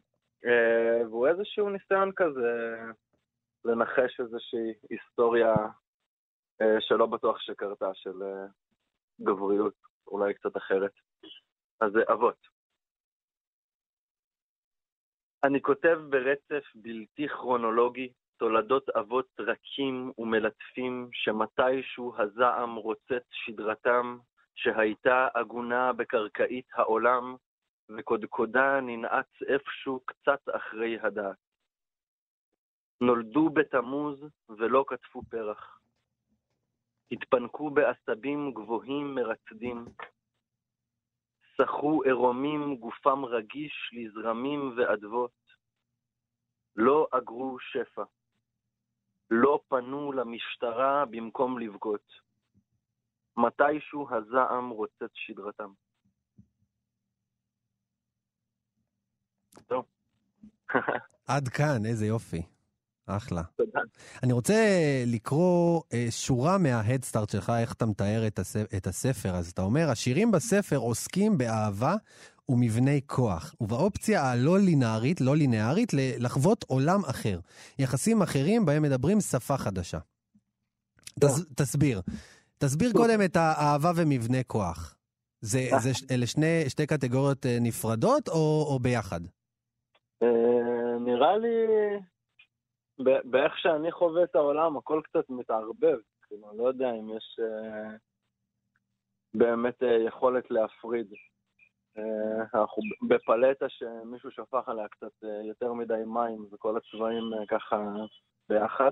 [0.45, 2.75] אה, והוא איזשהו ניסיון כזה
[3.65, 5.53] לנחש איזושהי היסטוריה
[6.61, 8.45] אה, שלא בטוח שקרתה, של אה,
[9.21, 9.73] גבריות,
[10.07, 10.91] אולי קצת אחרת.
[11.81, 12.54] אז זה אבות.
[15.45, 24.17] אני כותב ברצף בלתי כרונולוגי תולדות אבות רכים ומלטפים שמתישהו הזעם רוצץ שדרתם,
[24.55, 27.35] שהייתה עגונה בקרקעית העולם,
[27.89, 31.37] וקודקודה ננעץ איפשהו קצת אחרי הדעת.
[33.01, 35.79] נולדו בתמוז ולא קטפו פרח.
[37.11, 39.85] התפנקו בעשבים גבוהים מרצדים.
[41.57, 45.31] שחו עירומים גופם רגיש לזרמים ואדוות.
[46.75, 48.03] לא אגרו שפע.
[49.31, 52.13] לא פנו למשטרה במקום לבכות.
[53.37, 55.71] מתישהו הזעם רוצץ שדרתם.
[59.69, 59.83] זהו.
[61.27, 62.54] עד כאן, איזה יופי.
[63.07, 63.41] אחלה.
[63.57, 63.79] תודה.
[64.23, 64.53] אני רוצה
[65.07, 68.55] לקרוא אה, שורה מההדסטארט שלך, איך אתה מתאר את, הס...
[68.77, 69.35] את הספר.
[69.35, 71.95] אז אתה אומר, השירים בספר עוסקים באהבה
[72.49, 77.39] ומבני כוח, ובאופציה הלא לינארית, לא לינארית, לחוות עולם אחר.
[77.79, 79.99] יחסים אחרים בהם מדברים שפה חדשה.
[81.19, 81.41] תס...
[81.55, 82.01] תסביר.
[82.57, 84.95] תסביר קודם את האהבה ומבנה כוח.
[85.41, 89.21] זה, זה, ש- אלה שני, שתי קטגוריות אה, נפרדות או, או ביחד?
[90.23, 91.55] אה, נראה לי,
[92.99, 95.97] באיך שאני חווה את העולם, הכל קצת מתערבב.
[96.27, 97.97] כאילו, לא יודע אם יש אה,
[99.33, 101.07] באמת אה, יכולת להפריד.
[101.97, 107.77] אה, אנחנו בפלטה שמישהו שפך עליה קצת אה, יותר מדי מים, וכל הצבעים אה, ככה
[108.49, 108.91] ביחד.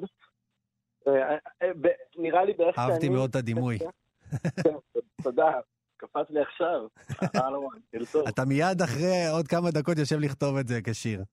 [1.08, 2.92] אה, אה, ב- נראה לי באיך שאני...
[2.92, 3.78] אהבתי מאוד את הדימוי.
[4.64, 4.74] כן,
[5.24, 5.52] תודה,
[5.98, 6.88] קפץ לי עכשיו.
[7.92, 8.28] תרצו.
[8.30, 11.24] אתה מיד אחרי עוד כמה דקות יושב לכתוב את זה כשיר.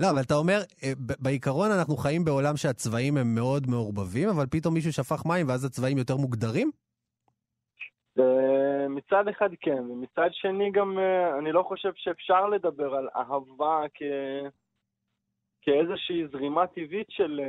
[0.00, 4.74] לא, אבל אתה אומר, אה, בעיקרון אנחנו חיים בעולם שהצבעים הם מאוד מעורבבים, אבל פתאום
[4.74, 6.70] מישהו שפך מים ואז הצבעים יותר מוגדרים?
[8.18, 13.80] אה, מצד אחד כן, ומצד שני גם אה, אני לא חושב שאפשר לדבר על אהבה.
[15.62, 17.40] כאיזושהי זרימה טבעית של,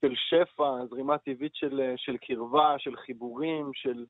[0.00, 4.04] של שפע, זרימה טבעית של, של קרבה, של חיבורים, של,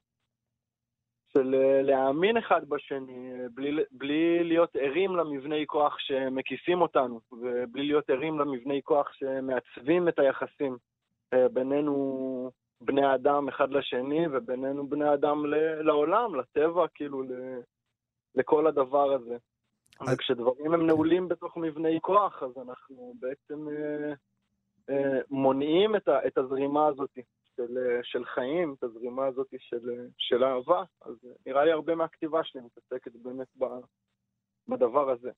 [1.32, 8.10] של אה, להאמין אחד בשני, בלי, בלי להיות ערים למבני כוח שמקיפים אותנו, ובלי להיות
[8.10, 10.76] ערים למבני כוח שמעצבים את היחסים
[11.34, 12.50] אה, בינינו
[12.80, 15.44] בני האדם אחד לשני, ובינינו בני אדם
[15.80, 17.22] לעולם, לטבע, כאילו,
[18.34, 19.36] לכל הדבר הזה.
[20.12, 24.12] וכשדברים הם נעולים בתוך מבני כוח, אז אנחנו בעצם אה,
[24.90, 27.18] אה, מונעים את, ה- את הזרימה הזאת
[27.66, 30.82] של, אה, של חיים, את הזרימה הזאת של, אה, של אהבה.
[31.02, 33.84] אז אה, נראה לי הרבה מהכתיבה שלי מתעסקת באמת ב-
[34.68, 35.30] בדבר הזה.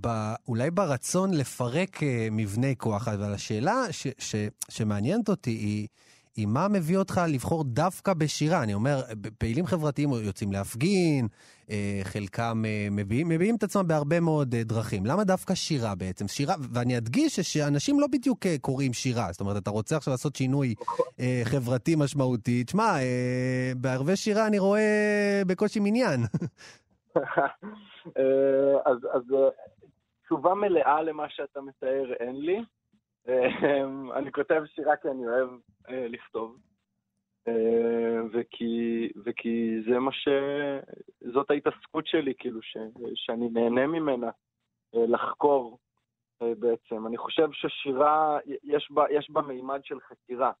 [0.00, 5.88] ב- אולי ברצון לפרק אה, מבני כוח, אבל השאלה ש- ש- שמעניינת אותי היא,
[6.36, 8.62] היא מה מביא אותך לבחור דווקא בשירה.
[8.62, 9.00] אני אומר,
[9.38, 11.28] פעילים חברתיים יוצאים להפגין,
[11.70, 15.06] אה, חלקם אה, מביעים, מביעים את עצמם בהרבה מאוד אה, דרכים.
[15.06, 16.28] למה דווקא שירה בעצם?
[16.28, 19.32] שירה, ואני אדגיש שאנשים לא בדיוק קוראים שירה.
[19.32, 20.74] זאת אומרת, אתה רוצה עכשיו לעשות שינוי
[21.44, 22.64] חברתי משמעותי.
[22.64, 22.92] תשמע,
[23.76, 26.20] בערבי שירה אני רואה בקושי מניין.
[28.90, 29.22] אז, אז
[30.24, 32.60] תשובה מלאה למה שאתה מתאר אין לי.
[33.28, 33.84] אה,
[34.16, 35.48] אני כותב שירה כי אני אוהב
[35.88, 36.56] אה, לכתוב.
[37.48, 40.28] אה, וכי, וכי זה מה ש...
[41.32, 42.76] זאת ההתעסקות שלי, כאילו, ש,
[43.14, 44.30] שאני נהנה ממנה,
[44.94, 45.78] אה, לחקור
[46.40, 47.06] בעצם.
[47.06, 50.52] אני חושב ששירה, יש בה, יש בה מימד של חקירה.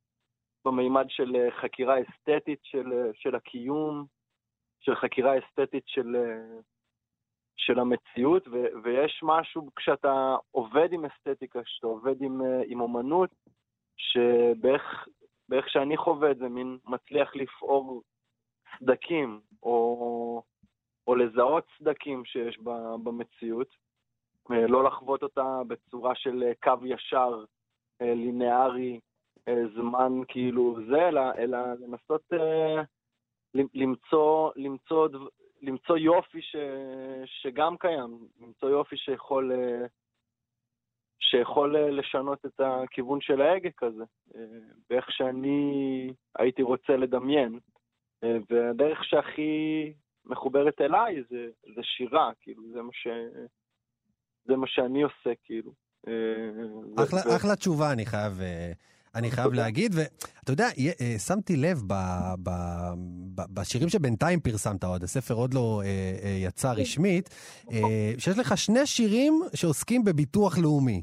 [0.64, 4.04] במימד של חקירה אסתטית של, של הקיום,
[4.80, 6.16] של חקירה אסתטית של,
[7.60, 13.30] של המציאות, ו, ויש משהו כשאתה עובד עם אסתטיקה, כשאתה עובד עם, אה, עם אומנות,
[13.96, 15.08] שבאיך
[15.48, 18.02] באיך שאני חווה את זה, מין מצליח לפעור
[18.78, 20.42] סדקים, או,
[21.06, 22.70] או לזהות סדקים שיש ב,
[23.04, 23.68] במציאות,
[24.52, 27.44] אה, לא לחוות אותה בצורה של אה, קו ישר,
[28.02, 29.00] לינארי,
[29.74, 32.22] זמן כאילו זה, אלא, אלא לנסות
[33.54, 35.08] למצוא, למצוא,
[35.62, 36.56] למצוא יופי ש,
[37.24, 39.86] שגם קיים, למצוא יופי שיכול, אה,
[41.20, 44.04] שיכול אה, לשנות את הכיוון של ההגה כזה,
[44.34, 44.40] אה,
[44.90, 47.58] באיך שאני הייתי רוצה לדמיין.
[48.50, 49.92] והדרך שהכי
[50.24, 53.06] מחוברת אליי זה, זה שירה, כאילו, זה מה, ש,
[54.44, 55.72] זה מה שאני עושה, כאילו.
[56.98, 58.32] אחלה, ו- אחלה תשובה, אני חייב,
[59.14, 59.94] אני חייב להגיד.
[59.94, 61.94] ואתה יודע, אה, שמתי לב ב,
[62.42, 62.50] ב,
[63.34, 65.88] ב, בשירים שבינתיים פרסמת עוד, הספר עוד לא אה,
[66.22, 67.30] אה, יצא רשמית,
[67.72, 71.02] אה, שיש לך שני שירים שעוסקים בביטוח לאומי.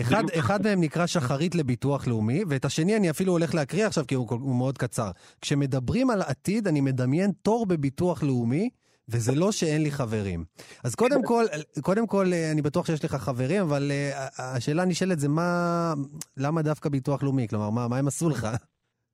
[0.00, 4.14] אחד, אחד מהם נקרא שחרית לביטוח לאומי, ואת השני אני אפילו הולך להקריא עכשיו כי
[4.14, 5.10] הוא, הוא מאוד קצר.
[5.40, 8.70] כשמדברים על עתיד, אני מדמיין תור בביטוח לאומי,
[9.10, 10.44] וזה לא שאין לי חברים.
[10.84, 11.44] אז קודם כל,
[11.82, 15.92] קודם כל, אה, אני בטוח שיש לך חברים, אבל אה, השאלה הנשאלת זה מה,
[16.36, 17.48] למה דווקא ביטוח לאומי?
[17.48, 18.46] כלומר, מה, מה הם עשו לך?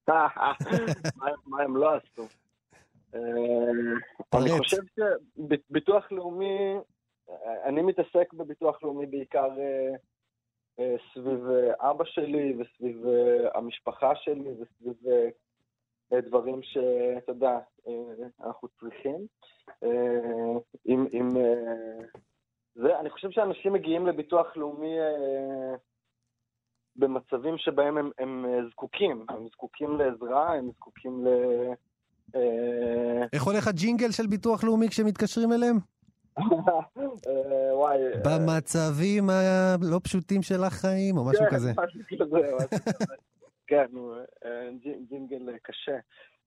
[0.09, 0.26] מה
[1.51, 2.26] מה הם לא עשו?
[3.14, 3.20] אה,
[4.34, 4.59] אני.
[4.59, 6.74] חושב שביטוח לאומי,
[7.64, 9.49] אני מתעסק בביטוח לאומי בעיקר
[11.14, 11.40] סביב
[11.80, 13.05] אבא שלי וסביב
[13.55, 14.95] המשפחה שלי וסביב
[16.12, 19.26] דברים שאתה יודע, אה, אנחנו צריכים.
[19.82, 22.07] אה, עם, עם אה,
[22.74, 24.96] זה, אני חושב שאנשים מגיעים לביטוח לאומי
[26.96, 29.26] במצבים שבהם הם, הם זקוקים.
[29.28, 31.28] הם זקוקים לעזרה, הם זקוקים ל...
[33.32, 35.76] איך הולך הג'ינגל של ביטוח לאומי כשמתקשרים אליהם?
[37.72, 37.98] וואי.
[38.24, 41.72] במצבים הלא פשוטים של החיים, או משהו כן, כזה.
[43.74, 44.14] כן, נו,
[44.44, 45.96] אה, ג'י- ג'ינגל אה, קשה.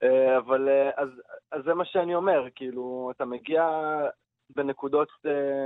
[0.02, 1.08] אה, אבל אז,
[1.50, 3.68] אז זה מה שאני אומר, כאילו, אתה מגיע
[4.50, 5.08] בנקודות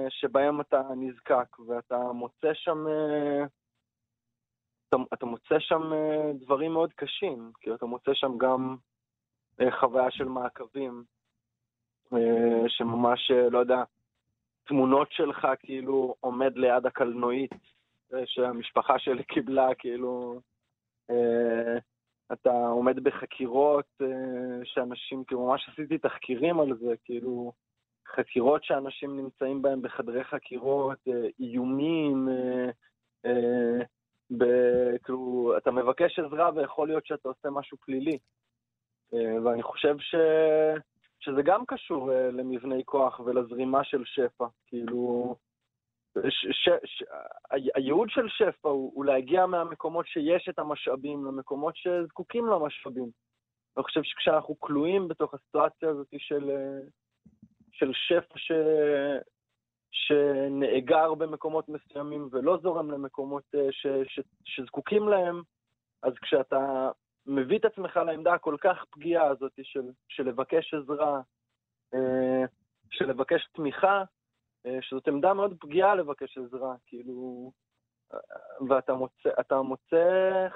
[0.09, 2.87] שבהן אתה נזקק, ואתה מוצא שם,
[4.89, 5.83] אתה, אתה מוצא שם
[6.35, 8.77] דברים מאוד קשים, כאילו, אתה מוצא שם גם
[9.71, 11.05] חוויה של מעקבים,
[12.69, 13.83] שממש, לא יודע,
[14.65, 17.51] תמונות שלך כאילו עומד ליד הקלנועית
[18.25, 20.41] שהמשפחה שלי קיבלה, כאילו,
[22.33, 27.53] אתה עומד בחקירות אה, שאנשים, כאילו ממש עשיתי תחקירים על זה, כאילו,
[28.17, 32.71] חקירות שאנשים נמצאים בהם בחדרי חקירות, אה, איומים, אה,
[33.27, 38.19] אה, כאילו, אתה מבקש עזרה ויכול להיות שאתה עושה משהו פלילי.
[39.15, 40.15] אה, ואני חושב ש...
[41.21, 44.47] שזה גם קשור אה, למבני כוח ולזרימה של שפע.
[44.67, 45.35] כאילו,
[46.19, 47.03] ש, ש, ש,
[47.75, 53.11] הייעוד של שפע הוא, הוא להגיע מהמקומות שיש את המשאבים למקומות שזקוקים למשאבים.
[53.77, 56.51] אני חושב שכשאנחנו כלואים בתוך הסיטואציה הזאת של,
[57.73, 58.53] של שפע ש,
[59.93, 65.43] שנאגר במקומות מסוימים ולא זורם למקומות אה, ש, ש, שזקוקים להם,
[66.03, 66.91] אז כשאתה
[67.27, 71.21] מביא את עצמך לעמדה הכל כך פגיעה הזאת של, של לבקש עזרה,
[71.95, 72.45] אה,
[72.91, 74.03] של לבקש תמיכה,
[74.81, 77.53] שזאת עמדה מאוד פגיעה לבקש עזרה, כאילו,
[78.15, 78.19] אה,
[78.69, 80.07] ואתה מוצא, אתה מוצא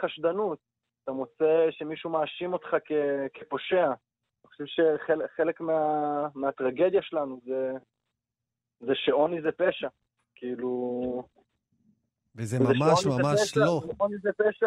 [0.01, 0.59] חשדנות,
[1.05, 2.93] אתה מוצא שמישהו מאשים אותך כ,
[3.35, 3.87] כפושע.
[3.87, 7.73] אני חושב שחלק מה, מהטרגדיה שלנו זה,
[8.81, 9.89] זה שעוני זה פשע.
[10.35, 11.23] כאילו,
[12.37, 13.83] וזה ממש ממש פשע, לא.
[13.97, 14.67] עוני זה פשע,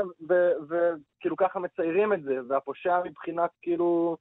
[0.70, 4.18] וכאילו ככה מציירים את זה, והפושע מבחינת כאילו,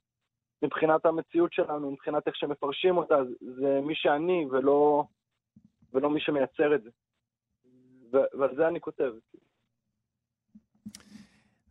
[0.62, 5.04] מבחינת המציאות שלנו, מבחינת איך שמפרשים אותה, זה מי שאני ולא,
[5.92, 6.90] ולא מי שמייצר את זה.
[8.12, 9.12] ו- ועל זה אני כותב.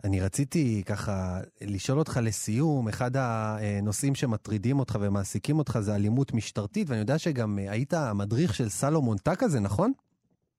[0.03, 6.89] אני רציתי ככה לשאול אותך לסיום, אחד הנושאים שמטרידים אותך ומעסיקים אותך זה אלימות משטרתית,
[6.89, 9.91] ואני יודע שגם היית המדריך של סלומון טקה הזה, נכון?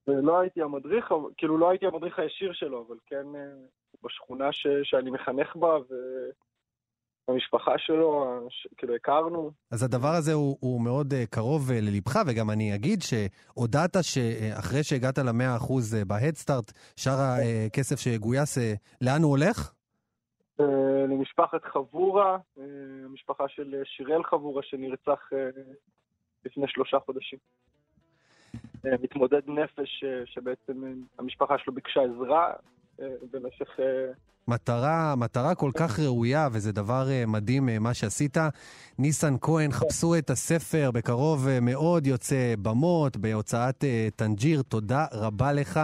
[0.08, 3.40] ולא הייתי המדריך, כאילו לא הייתי המדריך הישיר שלו, אבל כן אה,
[4.04, 5.76] בשכונה ש- שאני מחנך בה,
[7.28, 12.16] והמשפחה שלו, ש- כאילו הכרנו, אז הדבר הזה הוא, הוא מאוד uh, קרוב uh, ללבך,
[12.26, 17.18] וגם אני אגיד שהודעת שאחרי שהגעת למאה אחוז uh, בהדסטארט, שאר
[17.66, 18.60] הכסף שגויס, uh,
[19.00, 19.72] לאן הוא הולך?
[20.60, 20.66] אה,
[21.08, 22.64] למשפחת חבורה, אה,
[23.04, 25.48] המשפחה של אה, שיראל חבורה שנרצח אה,
[26.44, 27.38] לפני שלושה חודשים.
[28.86, 32.54] אה, מתמודד נפש אה, שבעצם אה, המשפחה שלו ביקשה עזרה אה,
[33.32, 33.84] במשך אה,
[34.48, 38.36] מטרה, מטרה כל כך ראויה, וזה דבר אה, מדהים אה, מה שעשית.
[38.98, 44.62] ניסן כהן, חפשו את הספר, בקרוב אה, מאוד יוצא במות, בהוצאת אה, טנג'יר.
[44.62, 45.80] תודה רבה לך.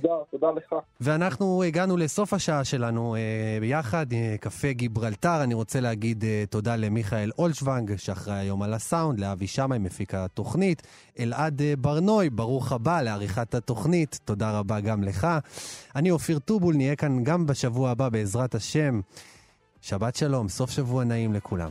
[0.00, 0.74] תודה, תודה לך.
[1.00, 3.20] ואנחנו הגענו לסוף השעה שלנו אה,
[3.60, 5.42] ביחד, אה, קפה גיברלטר.
[5.42, 10.82] אני רוצה להגיד אה, תודה למיכאל אולשוונג, שאחראי היום על הסאונד, לאבי שמאי, מפיק התוכנית,
[11.18, 15.26] אלעד אה, ברנוי, ברוך הבא לעריכת התוכנית, תודה רבה גם לך.
[15.96, 19.00] אני אופיר טובול, נהיה כאן גם בשבוע הבא, בעזרת השם.
[19.80, 21.70] שבת שלום, סוף שבוע נעים לכולם.